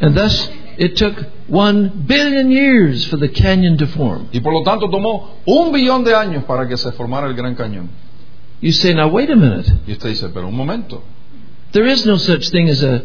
[0.00, 1.14] And thus, it took
[1.48, 4.26] one billion years for the canyon to form.
[4.32, 7.54] Y por lo tanto tomó un billón de años para que se formara el Gran
[7.54, 7.88] Cañón.
[8.60, 9.70] You say, now wait a minute.
[9.86, 11.02] Y usted dice, pero un momento,
[11.72, 13.02] There is no such thing as a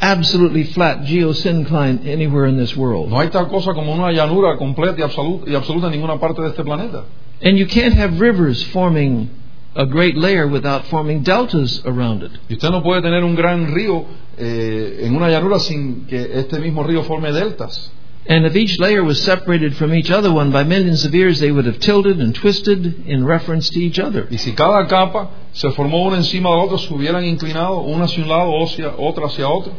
[0.00, 3.10] absolutely flat geosyncline anywhere in this world.
[3.10, 6.42] no hay tal cosa como una llanura completa y absoluta, y absoluta en ninguna parte
[6.42, 7.04] de este planeta.
[7.42, 9.28] And you can't have rivers forming
[9.74, 12.32] a great layer without forming deltas around it.
[12.48, 14.06] Y usted no puede tener un gran río
[14.38, 17.92] eh, en una llanura sin que este mismo río forme deltas.
[18.28, 21.52] And if each layer was separated from each other one by millions of years, they
[21.52, 24.26] would have tilted and twisted in reference to each other.
[24.30, 28.04] Y si cada capa se formó una encima de la otra, se hubieran inclinado una
[28.04, 28.52] hacia un lado,
[28.98, 29.72] otra hacia otro.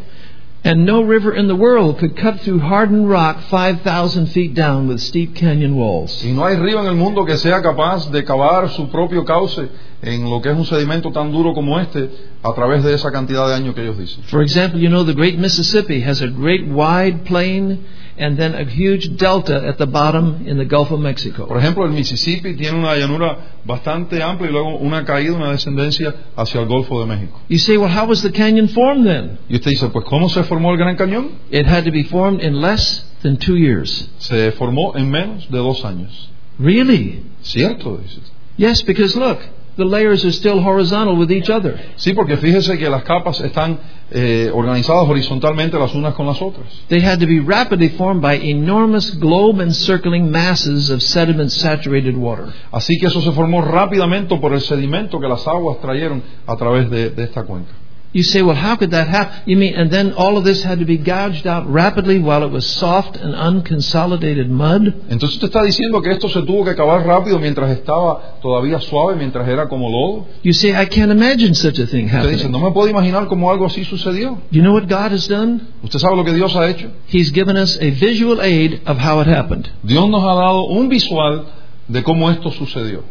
[0.63, 4.99] And no river in the world could cut through hardened rock 5,000 feet down with
[4.99, 6.23] steep canyon walls.
[6.25, 9.69] Y no hay río en el mundo que sea capaz de cavar su propio cauce
[10.01, 12.09] en lo que es un sedimento tan duro como este
[12.43, 14.23] a través de esa cantidad de años que ellos dicen.
[14.25, 17.85] For example, you know the great Mississippi has a great wide plain
[18.19, 21.47] and then a huge delta at the bottom in the Gulf of Mexico.
[21.47, 26.13] Por ejemplo, el Mississippi tiene una llanura bastante amplia y luego una caída, una descendencia
[26.35, 27.41] hacia el Golfo de México.
[27.49, 29.37] You say, well, how was the canyon formed then?
[29.49, 31.31] Y usted dice, pues ¿cómo se formó el Gran Cañón?
[31.51, 34.09] It had to be formed in less than two years.
[34.17, 36.29] Se formó en menos de dos años.
[36.59, 37.23] Really?
[37.41, 37.97] ¿Cierto?
[37.97, 38.21] Dice.
[38.57, 39.39] Yes, because look,
[39.77, 41.79] the layers are still horizontal with each other.
[41.97, 43.79] Sí, porque fíjese que las capas están
[44.11, 46.67] eh, organizadas horizontalmente las unas con las otras.
[46.87, 52.45] They had to be rapidly formed by enormous globe encircling masses of sediment saturated water.
[52.71, 56.89] Así que eso se formó rápidamente por el sedimento que las aguas trajeron a través
[56.89, 57.71] de, de esta cuenca.
[58.13, 59.43] You say, well, how could that happen?
[59.45, 62.49] You mean, and then all of this had to be gouged out rapidly while it
[62.51, 64.93] was soft and unconsolidated mud?
[65.09, 69.17] Entonces usted está diciendo que esto se tuvo que acabar rápido mientras estaba todavía suave,
[69.17, 70.25] mientras era como lodo.
[70.41, 72.51] You say, I can't imagine such a thing Usted dice, happening.
[72.53, 74.39] no me puedo imaginar cómo algo así sucedió.
[74.51, 75.61] You know what God has done?
[75.83, 76.89] ¿Usted sabe lo que Dios ha hecho?
[77.07, 79.69] He's given us a visual aid of how it happened.
[79.83, 81.45] Dios nos ha dado un visual
[81.87, 83.03] de cómo esto sucedió.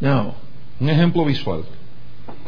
[0.00, 0.34] Now,
[0.80, 1.64] Un ejemplo visual.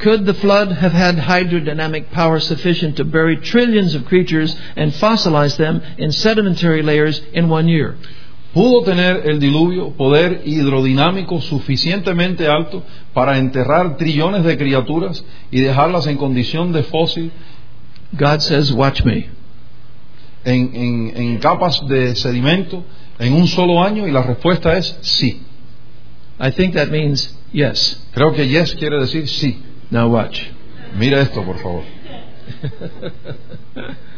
[0.01, 5.57] Could the flood have had hydrodynamic power sufficient to bury trillions of creatures and fossilize
[5.59, 7.97] them in sedimentary layers in one year?
[8.55, 12.83] ¿Pudo tener el diluvio poder hidrodinámico suficientemente alto
[13.15, 17.31] para enterrar trillones de criaturas y dejarlas en condición de fósil
[18.19, 19.29] God says, Watch me.
[20.45, 22.83] en, en- en capas de sedimento
[23.21, 24.09] en un solo año?
[24.09, 25.43] Y la respuesta es sí.
[26.41, 28.03] I think that means yes.
[28.15, 29.63] Creo que yes quiere decir sí.
[29.91, 30.51] Now watch.
[30.97, 31.85] Mira esto, por favor.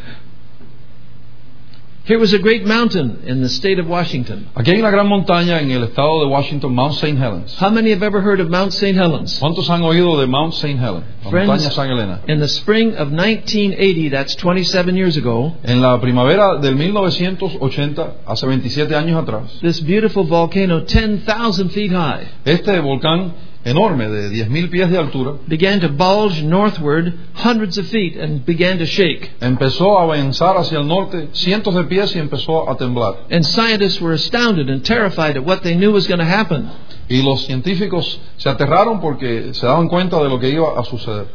[2.04, 4.48] Here was a great mountain in the state of Washington.
[4.56, 7.16] Aquí hay una gran montaña en el estado de Washington, Mount St.
[7.16, 7.54] Helens.
[7.60, 8.96] How many have ever heard of Mount St.
[8.96, 9.38] Helens?
[9.38, 10.80] ¿Cuántos han oído de Mount St.
[10.80, 11.04] Helens?
[11.22, 12.20] Montaña San Helena.
[12.26, 18.46] In the spring of 1980, that's 27 years ago, En la primavera del 1980, hace
[18.46, 23.32] 27 años atrás, this beautiful volcano, 10,000 feet high, este volcán
[23.64, 28.78] enorme de 10.000 pies de altura began to bulge northward hundreds of feet and began
[28.78, 29.30] to shake.
[29.40, 33.26] empezó a avanzar hacia el norte cientos de pies y empezó a temblar.
[33.30, 36.70] And scientists were astounded and terrified at what they knew was going to happen.
[37.08, 41.26] Y los científicos se aterraron porque se daban cuenta de lo que iba a suceder.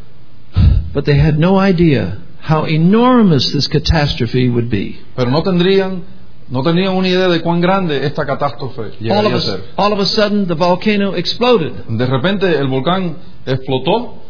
[0.93, 4.99] But they had no idea how enormous this catastrophe would be.
[5.15, 6.03] Pero no tendrían,
[6.49, 9.63] no tenían una idea de cuán grande esta catástrofe All of, llegaría a a, ser.
[9.75, 11.73] all of a sudden, the volcano exploded.
[11.89, 14.23] De repente el volcán explotó,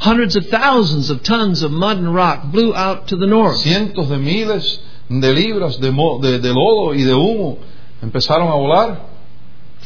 [0.00, 3.56] Hundreds of thousands of tons of mud and rock blew out to the north.
[3.58, 7.58] cientos de miles de libras de, mo- de- de lodo y de humo
[8.02, 9.06] empezaron a volar,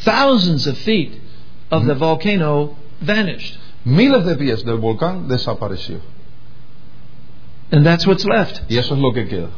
[0.03, 1.13] Thousands of feet
[1.71, 3.55] of the volcano vanished.
[3.85, 5.99] miles de pies del volcán desapareció.
[7.71, 8.61] And that's what's left.
[8.69, 9.49] Y eso es lo que queda.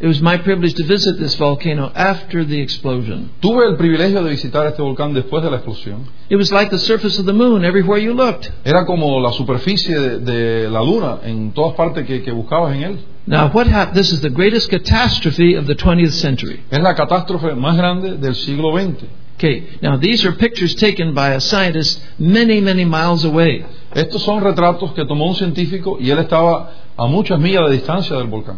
[0.00, 3.32] It was my privilege to visit this volcano after the explosion.
[3.42, 6.06] Tuve el privilegio de visitar este volcán después de la explosión.
[6.30, 8.50] It was like the surface of the moon everywhere you looked.
[8.64, 12.82] Era como la superficie de, de la luna en todas partes que, que buscabas en
[12.82, 12.98] él.
[13.26, 13.94] Now, what happened?
[13.94, 16.60] This is the greatest catastrophe of the 20th century.
[16.70, 19.04] Es la catástrofe más grande del siglo XX.
[19.36, 23.66] Okay, now these are pictures taken by a scientist many, many miles away.
[23.94, 28.16] Estos son retratos que tomó un científico y él estaba a muchas millas de distancia
[28.16, 28.56] del volcán.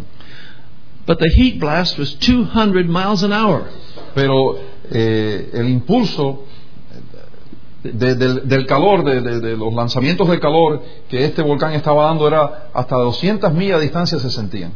[1.07, 3.65] But the heat blast was 200 miles an hour.
[4.15, 4.59] Pero
[4.91, 6.45] eh, el impulso
[7.83, 12.05] de- del, del calor, de, de- de los lanzamientos de calor que este volcán estaba
[12.07, 14.73] dando era hasta 200 millas de distancia se sentían.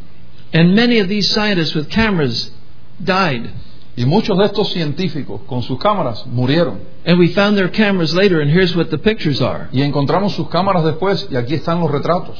[0.52, 2.52] And many of these scientists with cameras
[2.98, 3.50] died.
[3.98, 6.80] Y muchos de estos científicos con sus cámaras murieron.
[7.06, 9.68] And we found their cameras later, and here's what the pictures are.
[9.72, 12.36] Y encontramos sus cámaras después y aquí están los retratos.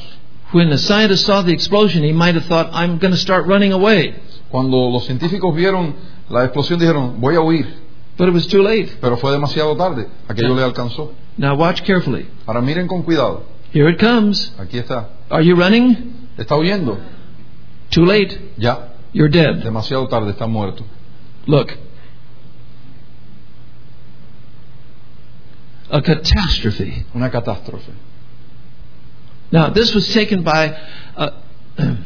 [0.53, 3.73] When the scientist saw the explosion, he might have thought, I'm going to start running
[3.73, 4.15] away.
[4.49, 5.93] Cuando los científicos vieron
[6.29, 7.65] la explosión dijeron, voy a huir,
[8.17, 8.97] But it was too late.
[9.01, 11.11] pero fue demasiado tarde, aquello le alcanzó.
[11.37, 12.25] Now watch carefully.
[12.47, 14.53] Ahora miren con cuidado, Here it comes.
[14.57, 16.29] aquí está, Are you running?
[16.37, 16.97] está huyendo,
[17.89, 18.39] Too late.
[18.57, 19.63] ya, You're dead.
[19.63, 20.83] demasiado tarde, está muerto.
[21.45, 21.71] Look.
[25.89, 27.05] A catastrophe.
[27.13, 27.91] Una catástrofe.
[29.51, 30.77] Now, this was taken by
[31.15, 31.31] a,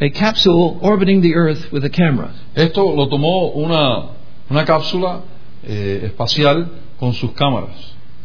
[0.00, 2.34] a capsule orbiting the Earth with a camera.
[2.56, 4.10] Esto lo tomó una,
[4.50, 5.22] una cápsula
[5.62, 6.68] eh, espacial
[6.98, 7.76] con sus cámaras.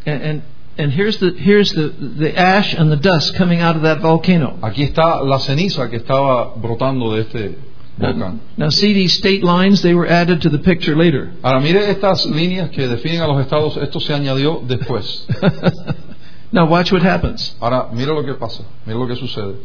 [0.06, 0.42] And, and,
[0.78, 4.58] and here's, the, here's the, the ash and the dust coming out of that volcano.
[4.62, 7.58] Aquí está la ceniza que estaba brotando de este
[7.96, 8.40] volcán.
[8.56, 9.82] Now, see these state lines?
[9.82, 11.32] They were added to the picture later.
[11.44, 15.26] Ahora mire estas líneas que definen a los estados, esto se añadió después.
[16.52, 17.54] now, watch what happens.
[17.60, 19.56] Ahora mire lo que pasa, mire lo que sucede.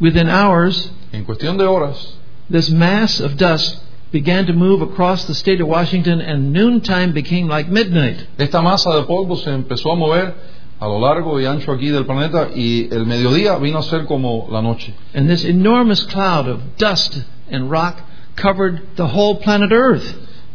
[0.00, 2.16] Within hours, En cuestión de horas,
[2.50, 3.80] this mass of dust
[4.12, 8.26] began to move across the state of Washington, and noontime became like midnight.
[8.38, 10.34] esta masa de polvo se empezó a mover
[10.80, 14.48] a lo largo y ancho aquí del planeta y el mediodía vino a ser como
[14.50, 14.94] la noche.
[15.14, 17.18] And this enormous cloud of dust
[17.50, 18.00] and rock
[18.36, 20.04] covered the whole planet Earth.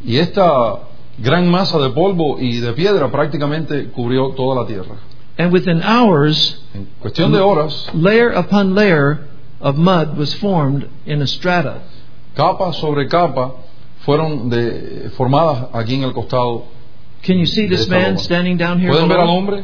[0.04, 0.80] Y esta
[1.18, 4.96] gran masa de polvo y de piedra prácticamente cubrió toda la Tierra.
[5.40, 9.20] And within hours, En cuestión de horas, layer upon layer
[9.62, 11.82] of mud was formed in a strata.
[12.36, 13.54] capa sobre capa
[14.06, 16.66] fueron de- formadas aquí en el costado.
[17.24, 18.18] Can you see this man loma.
[18.20, 18.92] standing down here?
[18.92, 19.64] ¿Pueden ver al hombre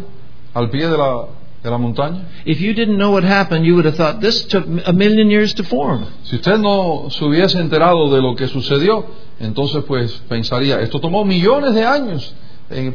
[0.53, 1.25] al pie de la,
[1.63, 2.21] de la montaña?
[2.45, 5.53] If you didn't know what happened, you would have thought this took a million years
[5.55, 6.05] to form.
[6.23, 9.05] Si usted no se hubiese enterado de lo que sucedió,
[9.41, 12.33] entonces pues pensaría, esto tomó millones de años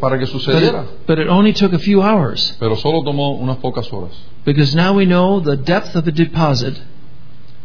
[0.01, 3.33] para que But sucediera, it, but it only took a few hours pero solo tomó
[3.39, 4.11] unas pocas horas.
[4.45, 6.75] because now we know the depth of a deposit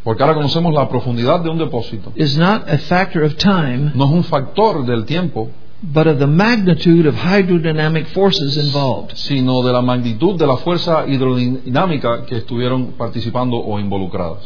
[0.04, 2.12] Porque ahora conocemos la profundidad de un depósito.
[2.16, 5.50] is not a factor of time, No es un factor del tiempo,
[5.82, 9.16] but of the magnitude of hydrodynamic forces involved.
[9.16, 14.44] sino de la magnitud de la fuerza hidrodinámica que estuvieron participando o involucradas.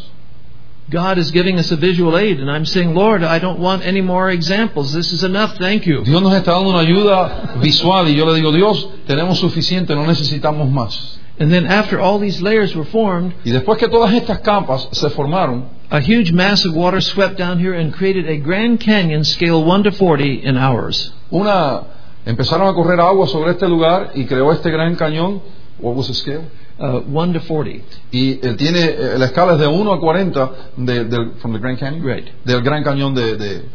[0.89, 4.01] God is giving us a visual aid, and I'm saying, Lord, I don't want any
[4.01, 4.91] more examples.
[4.91, 5.55] This is enough.
[5.57, 6.03] Thank you.
[6.03, 10.05] Dios nos está dando una ayuda visual y yo le digo, Dios, tenemos suficiente, no
[10.07, 11.19] necesitamos más.
[11.39, 15.09] And then after all these layers were formed, Y después que todas estas capas se
[15.11, 19.63] formaron, a huge mass of water swept down here and created a Grand Canyon scale
[19.63, 21.13] 1 to 40 in hours.
[21.31, 21.83] una
[22.25, 25.41] empezaron a correr agua sobre este lugar y creó este gran cañón.
[25.79, 26.43] What was the scale?
[26.79, 27.83] Uh, 1 to 40.
[28.11, 31.59] Y él tiene eh, la escala es de 1 a 40 de, del from the
[31.59, 32.27] Grand Canyon, Right.
[32.45, 33.65] del Gran Cañón de, de,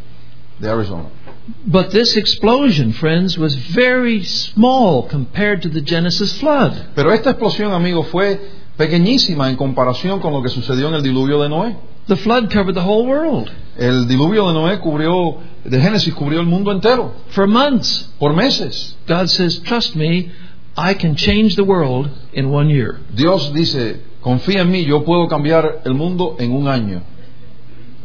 [0.59, 1.05] de Arizona.
[1.67, 6.73] But this explosion, friends, was very small compared to the Genesis flood.
[6.95, 8.41] Pero esta explosión, amigos, fue
[8.79, 11.77] pequeñísima en comparación con lo que sucedió en el diluvio de Noé.
[12.07, 16.47] The flood covered the whole world El diluvio de Noé cubrió, de Génesis cubrió el
[16.47, 18.11] mundo entero for months.
[18.19, 18.97] por meses.
[19.07, 20.31] God says, Trust me,
[20.77, 22.99] I can change the world in one year.
[23.15, 27.03] Dios dice, confía en mí, yo puedo cambiar el mundo en un año.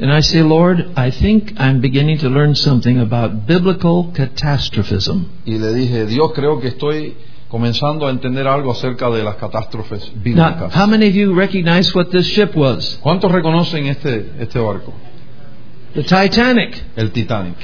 [0.01, 5.25] And I say, Lord, I think I'm beginning to learn something about biblical catastrophism.
[5.45, 7.15] Y le dije, Dios, creo que estoy
[7.49, 10.73] comenzando a entender algo acerca de las catástrofes Now, bíblicas.
[10.75, 12.97] how many of you recognize what this ship was?
[13.01, 14.93] ¿Cuántos reconocen este, este barco?
[15.95, 16.81] The Titanic.
[16.95, 17.55] El Titanic.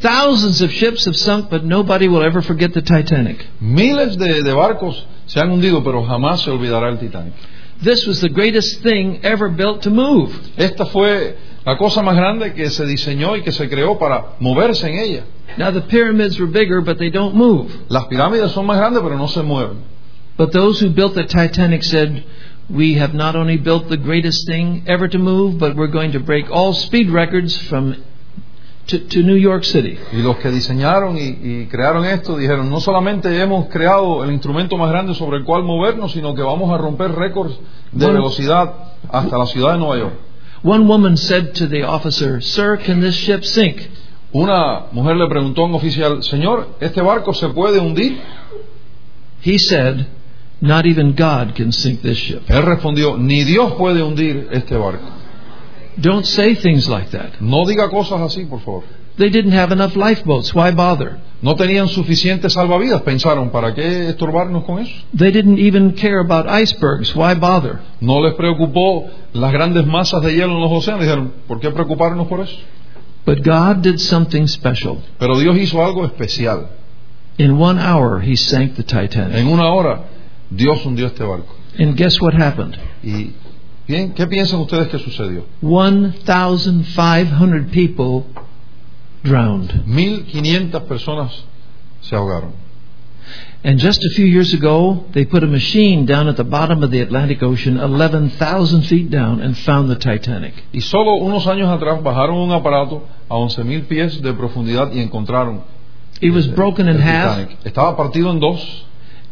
[0.00, 3.46] Thousands of ships have sunk, but nobody will ever forget the Titanic.
[3.60, 7.34] Miles de, de barcos se han hundido, pero jamás se olvidará el Titanic.
[7.82, 10.34] This was the greatest thing ever built to move.
[10.56, 11.36] Esta fue
[11.66, 15.24] la cosa más grande que se diseñó y que se creó para moverse en ella.
[15.58, 17.70] Now, the pyramids were bigger, but they don't move.
[17.88, 19.82] Las pirámides son más grandes, pero no se mueven.
[20.36, 22.24] But those who built the Titanic said,
[22.70, 26.20] We have not only built the greatest thing ever to move, but we're going to
[26.20, 27.96] break all speed records from
[28.90, 29.96] to, to New York City.
[30.12, 34.76] Y los que diseñaron y, y crearon esto dijeron, no solamente hemos creado el instrumento
[34.76, 37.58] más grande sobre el cual movernos, sino que vamos a romper récords
[37.92, 38.74] de velocidad
[39.08, 40.14] hasta la ciudad de Nueva York.
[40.62, 43.80] One woman said to the officer, Sir, can this ship sink?
[44.32, 48.20] Una mujer le preguntó a un oficial, Señor, ¿este barco se puede hundir?
[49.42, 50.06] He said,
[50.60, 52.42] Not even God can sink this ship.
[52.48, 55.19] Él respondió, ni Dios puede hundir este barco.
[56.00, 57.40] Don't say things like that.
[57.40, 58.84] No diga cosas así, por favor.
[59.18, 60.54] They didn't have enough lifeboats.
[60.54, 61.18] Why bother?
[61.42, 64.94] No tenían suficientes salvavidas, pensaron, ¿para qué estorbarnos con eso?
[65.16, 67.14] They didn't even care about icebergs.
[67.14, 67.80] Why bother?
[68.00, 72.28] No les preocupó las grandes masas de hielo en los océanos, dijeron, ¿por qué preocuparnos
[72.28, 72.56] por eso?
[73.26, 74.98] But God did something special.
[75.18, 76.68] Pero Dios hizo algo especial.
[77.36, 79.34] In one hour, He sank the Titanic.
[79.34, 80.04] En una hora,
[80.50, 81.54] Dios hundió este barco.
[81.78, 82.76] And guess what happened?
[83.02, 83.32] Y
[83.90, 85.44] bien, ¿qué piensan ustedes que sucedió?
[85.60, 88.24] 1,500 people
[89.22, 89.84] drowned.
[89.86, 91.44] 1500 personas
[92.00, 92.52] se ahogaron.
[93.62, 96.90] And just a few years ago, they put a machine down at the bottom of
[96.90, 100.54] the Atlantic Ocean, 11,000 feet down, and found the Titanic.
[100.72, 105.60] Y solo unos años atrás bajaron un aparato a 11.000 pies de profundidad y encontraron
[106.22, 107.48] It was broken in half.
[107.64, 108.86] Estaba partido en dos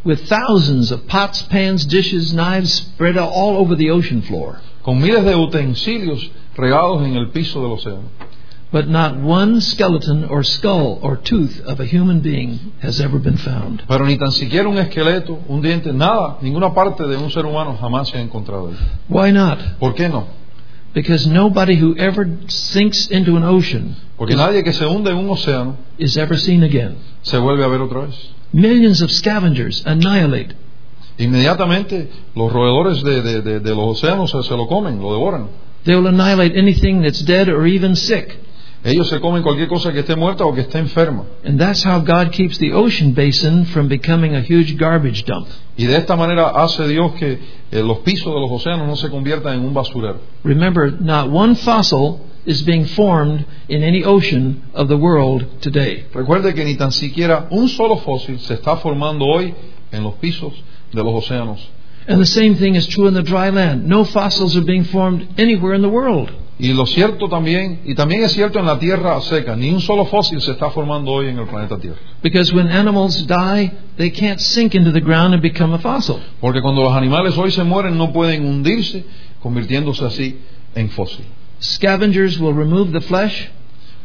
[0.04, 4.60] with thousands of pots, pans, dishes, knives spread out all over the ocean floor.
[4.82, 8.08] con miles de utensilios regados en el piso del océano.
[8.70, 13.38] But not one skeleton or skull or tooth of a human being has ever been
[13.38, 13.82] found.
[13.88, 17.78] Pero ni tan siquiera un esqueleto, un diente, nada, ninguna parte de un ser humano
[17.80, 18.70] jamás se ha encontrado.
[19.08, 19.58] Why not?
[19.78, 20.26] ¿Por qué no?
[20.94, 25.30] Because nobody who ever sinks into an ocean Porque nadie que se hunde en un
[25.30, 26.96] océano is ever seen again.
[27.22, 28.16] se vuelve a ver otra vez.
[28.52, 30.54] Millions of scavengers annihilate.
[31.18, 35.48] Inmediatamente los roedores de, de- de- de los océanos se, se lo comen, lo devoran.
[35.84, 38.38] They will annihilate anything that's dead or even sick.
[38.84, 41.24] Ellos se comen cualquier cosa que esté muerta o que esté enferma.
[41.44, 45.48] And that's how God keeps the ocean basin from becoming a huge garbage dump.
[45.76, 47.38] Y de esta manera hace Dios que
[47.72, 50.20] eh, los pisos de los océanos no se conviertan en un basurero.
[50.44, 56.06] Remember, not one fossil is being formed in any ocean of the world today.
[56.14, 59.54] Recuerde que ni tan siquiera un solo fósil se está formando hoy
[59.92, 60.54] en los pisos
[60.92, 61.60] de los océanos.
[62.08, 63.86] And the same thing is true in the dry land.
[63.86, 66.30] No fossils are being formed anywhere in the world.
[66.58, 70.06] Y lo cierto también, y también es cierto en la tierra seca, ni un solo
[70.06, 71.98] fósil se está formando hoy en el planeta Tierra.
[72.22, 76.18] Because when animals die, they can't sink into the ground and become a fossil.
[76.40, 79.04] Porque cuando los animales hoy se mueren no pueden hundirse,
[79.40, 80.38] convirtiéndose así
[80.74, 81.26] en fósil.
[81.60, 83.48] Scavengers will remove the flesh,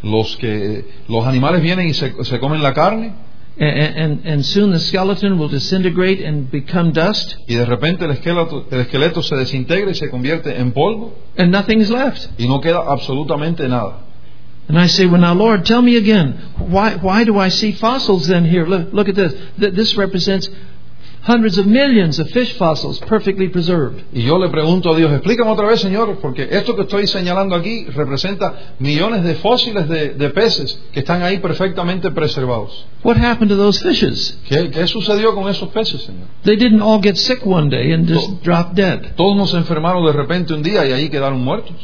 [0.01, 3.13] Los que los animales vienen y se, se comen la carne
[3.57, 8.11] and, and, and soon the skeleton will disintegrate and become dust, y de repente el
[8.11, 12.27] esqueleto, el esqueleto se desintegra y se convierte en polvo and nothing is left.
[12.39, 13.99] y no queda absolutamente nada.
[14.67, 18.27] And I say, well, now, Lord, tell me again, why, why do I see fossils
[18.27, 18.65] then here?
[18.65, 19.33] Look, look at this.
[19.59, 20.49] Th- This represents
[21.25, 24.03] hundreds of millions of fish fossils perfectly preserved.
[24.13, 27.55] Y yo le pregunto a Dios, explícame otra vez, Señor, porque esto que estoy señalando
[27.55, 32.85] aquí representa millones de fósiles de, de peces que están ahí perfectamente preservados.
[33.03, 34.37] What happened to those fishes?
[34.49, 36.27] ¿Qué, qué sucedió con esos peces, Señor?
[36.43, 38.39] They didn't all get sick one day and just Oh.
[38.43, 39.15] drop dead.
[39.15, 41.75] Todos nos enfermaron de repente un día y ahí quedaron muertos.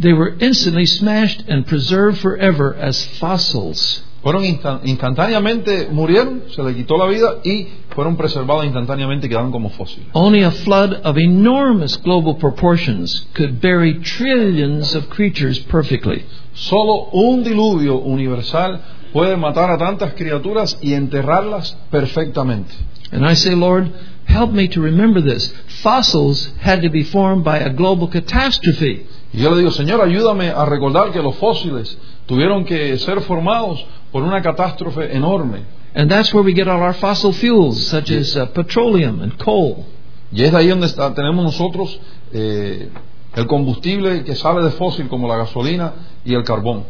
[0.00, 4.02] They were instantly smashed and preserved forever as fossils.
[4.26, 9.52] Fueron instan- instantáneamente, murieron, se le quitó la vida y fueron preservados instantáneamente y quedaron
[9.52, 10.08] como fósiles.
[10.14, 16.24] Only a flood of enormous global proportions could bury trillions of creatures perfectly.
[16.54, 18.80] Solo un diluvio universal
[19.12, 22.74] puede matar a tantas criaturas y enterrarlas perfectamente.
[23.12, 23.92] And I say, Lord,
[24.26, 25.54] help me to remember this.
[25.84, 29.06] Fossils had to be formed by a global catastrophe.
[29.32, 31.96] Y yo le digo, Señor, ayúdame a recordar que los fósiles
[32.26, 33.86] tuvieron que ser formados
[34.16, 35.60] por una catástrofe enorme.
[35.94, 39.84] And that's where we get all our fossil fuels, such as uh, petroleum and coal.
[40.32, 42.00] Y es de ahí donde está- tenemos nosotros
[42.32, 42.88] eh,
[43.34, 45.92] el combustible que sale de fósil, como la gasolina
[46.24, 46.84] y el carbón.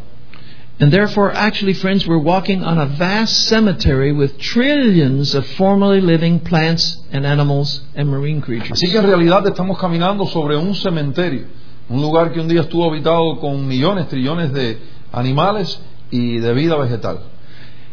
[0.79, 6.39] And therefore, actually, friends, we're walking on a vast cemetery with trillions of formerly living
[6.39, 8.71] plants and animals and marine creatures.
[8.71, 11.45] Así que en realidad estamos caminando sobre un cementerio,
[11.89, 14.77] un lugar que un día estuvo habitado con millones, trillones de
[15.11, 15.77] animales
[16.11, 17.19] y de vida vegetal.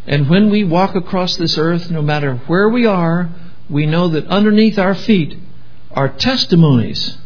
[0.06, 3.30] And when we walk across this earth, no matter where we are,
[3.70, 5.36] we know that underneath our feet
[5.90, 7.16] are testimonies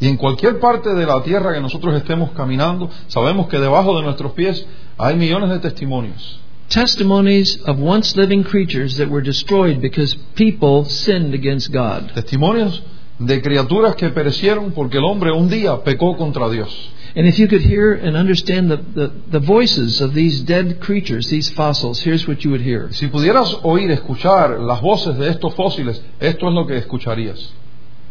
[0.00, 4.02] Y en cualquier parte de la tierra que nosotros estemos caminando, sabemos que debajo de
[4.02, 6.40] nuestros pies hay millones de testimonios.
[6.68, 12.12] testimonies of once living creatures that were destroyed because people sinned against God.
[12.14, 12.80] Testimonios
[13.18, 16.70] de criaturas que perecieron porque el hombre un día pecó contra Dios.
[17.16, 21.28] And if you could hear and understand the, the, the voices of these dead creatures,
[21.28, 22.92] these fossils, here's what you would hear.
[22.92, 27.52] Si pudieras oír, escuchar las voces de estos fósiles, esto es lo que escucharías.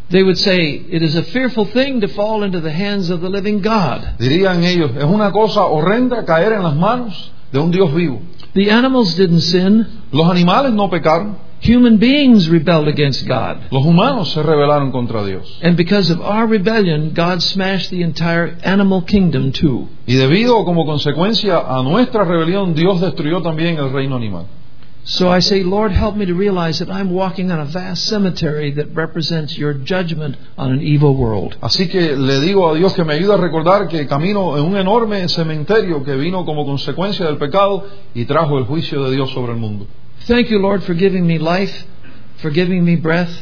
[0.10, 3.30] They would say, It is a fearful thing to fall into the hands of the
[3.30, 4.18] living God.
[4.18, 8.22] Dirían ellos, es una cosa horrenda caer en las manos de un Dios vivo.
[8.54, 13.68] The animals didn't sin, Los animales no pecaron, human beings rebelled against God.
[13.72, 15.60] los humanos se rebelaron contra Dios.
[15.62, 19.88] And because of our rebellion, God smashed the entire animal kingdom too.
[20.06, 24.46] Y debido como consecuencia a nuestra rebelión, Dios destruyó también el reino animal.
[25.06, 28.72] So I say, Lord, help me to realize that I'm walking on a vast cemetery
[28.74, 31.56] that represents your judgment on an evil world.
[31.62, 34.78] Así que le digo a Dios que me ayude a recordar que camino en un
[34.78, 39.54] enorme cementerio que vino como consecuencia del pecado y trajo el juicio de Dios sobre
[39.54, 39.88] el mundo.
[40.30, 41.74] Thank you, Lord, for giving me life,
[42.40, 43.42] for giving me breath,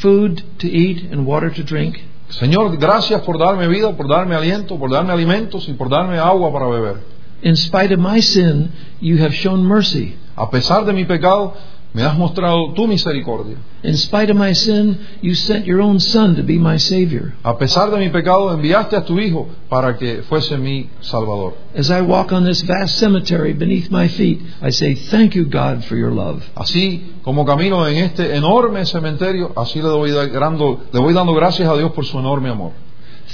[0.00, 2.02] food to eat, and water to drink.
[2.30, 6.50] Señor, gracias por darme vida, por darme aliento, por darme alimentos y por darme agua
[6.50, 6.96] para beber.
[7.42, 10.16] In spite of my sin, you have shown mercy.
[10.34, 11.52] A pesar de mi pecado,
[11.94, 13.56] me has mostrado tu misericordia.
[13.82, 17.34] In spite of my sin, you sent your own Son to be my Savior.
[17.42, 21.54] A pesar de mi pecado, enviaste a tu Hijo para que fuese mi Salvador.
[21.76, 25.84] As I walk on this vast cemetery beneath my feet, I say, Thank you, God,
[25.84, 26.42] for your love.
[26.54, 31.68] Así como camino en este enorme cementerio, así le, doy dando, le voy dando gracias
[31.68, 32.72] a Dios por su enorme amor.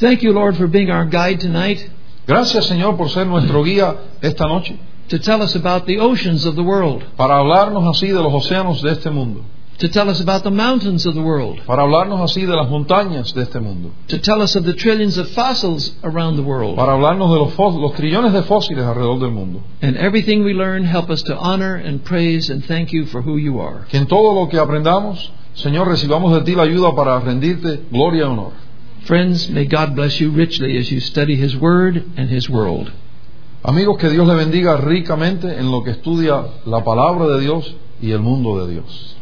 [0.00, 1.90] Thank you, Lord, for being our guide tonight
[2.28, 4.76] Gracias Señor por ser nuestro guía esta noche,
[5.09, 8.82] to tell us about the oceans of the world, para hablarnos así de los océanos
[8.82, 9.44] de este mundo,
[9.78, 13.32] to tell us about the mountains of the world, para hablarnos así de las montañas
[13.32, 16.76] de este mundo, to tell us of the trillions of fossils around the world.
[16.76, 19.62] para hablarnos de los, los trillones de fósiles alrededor del mundo.
[19.80, 23.36] And everything we learn, help us to honor and praise and thank you for who
[23.38, 23.86] you are.
[23.88, 28.20] Que en todo lo que aprendamos, Señor, recibamos de ti la ayuda para rendirte gloria
[28.20, 28.52] y honor.
[29.04, 32.90] Friends, may God bless you richly as you study His Word and His world.
[33.62, 38.12] Amigos, que Dios le bendiga ricamente en lo que estudia la palabra de Dios y
[38.12, 39.17] el mundo de Dios.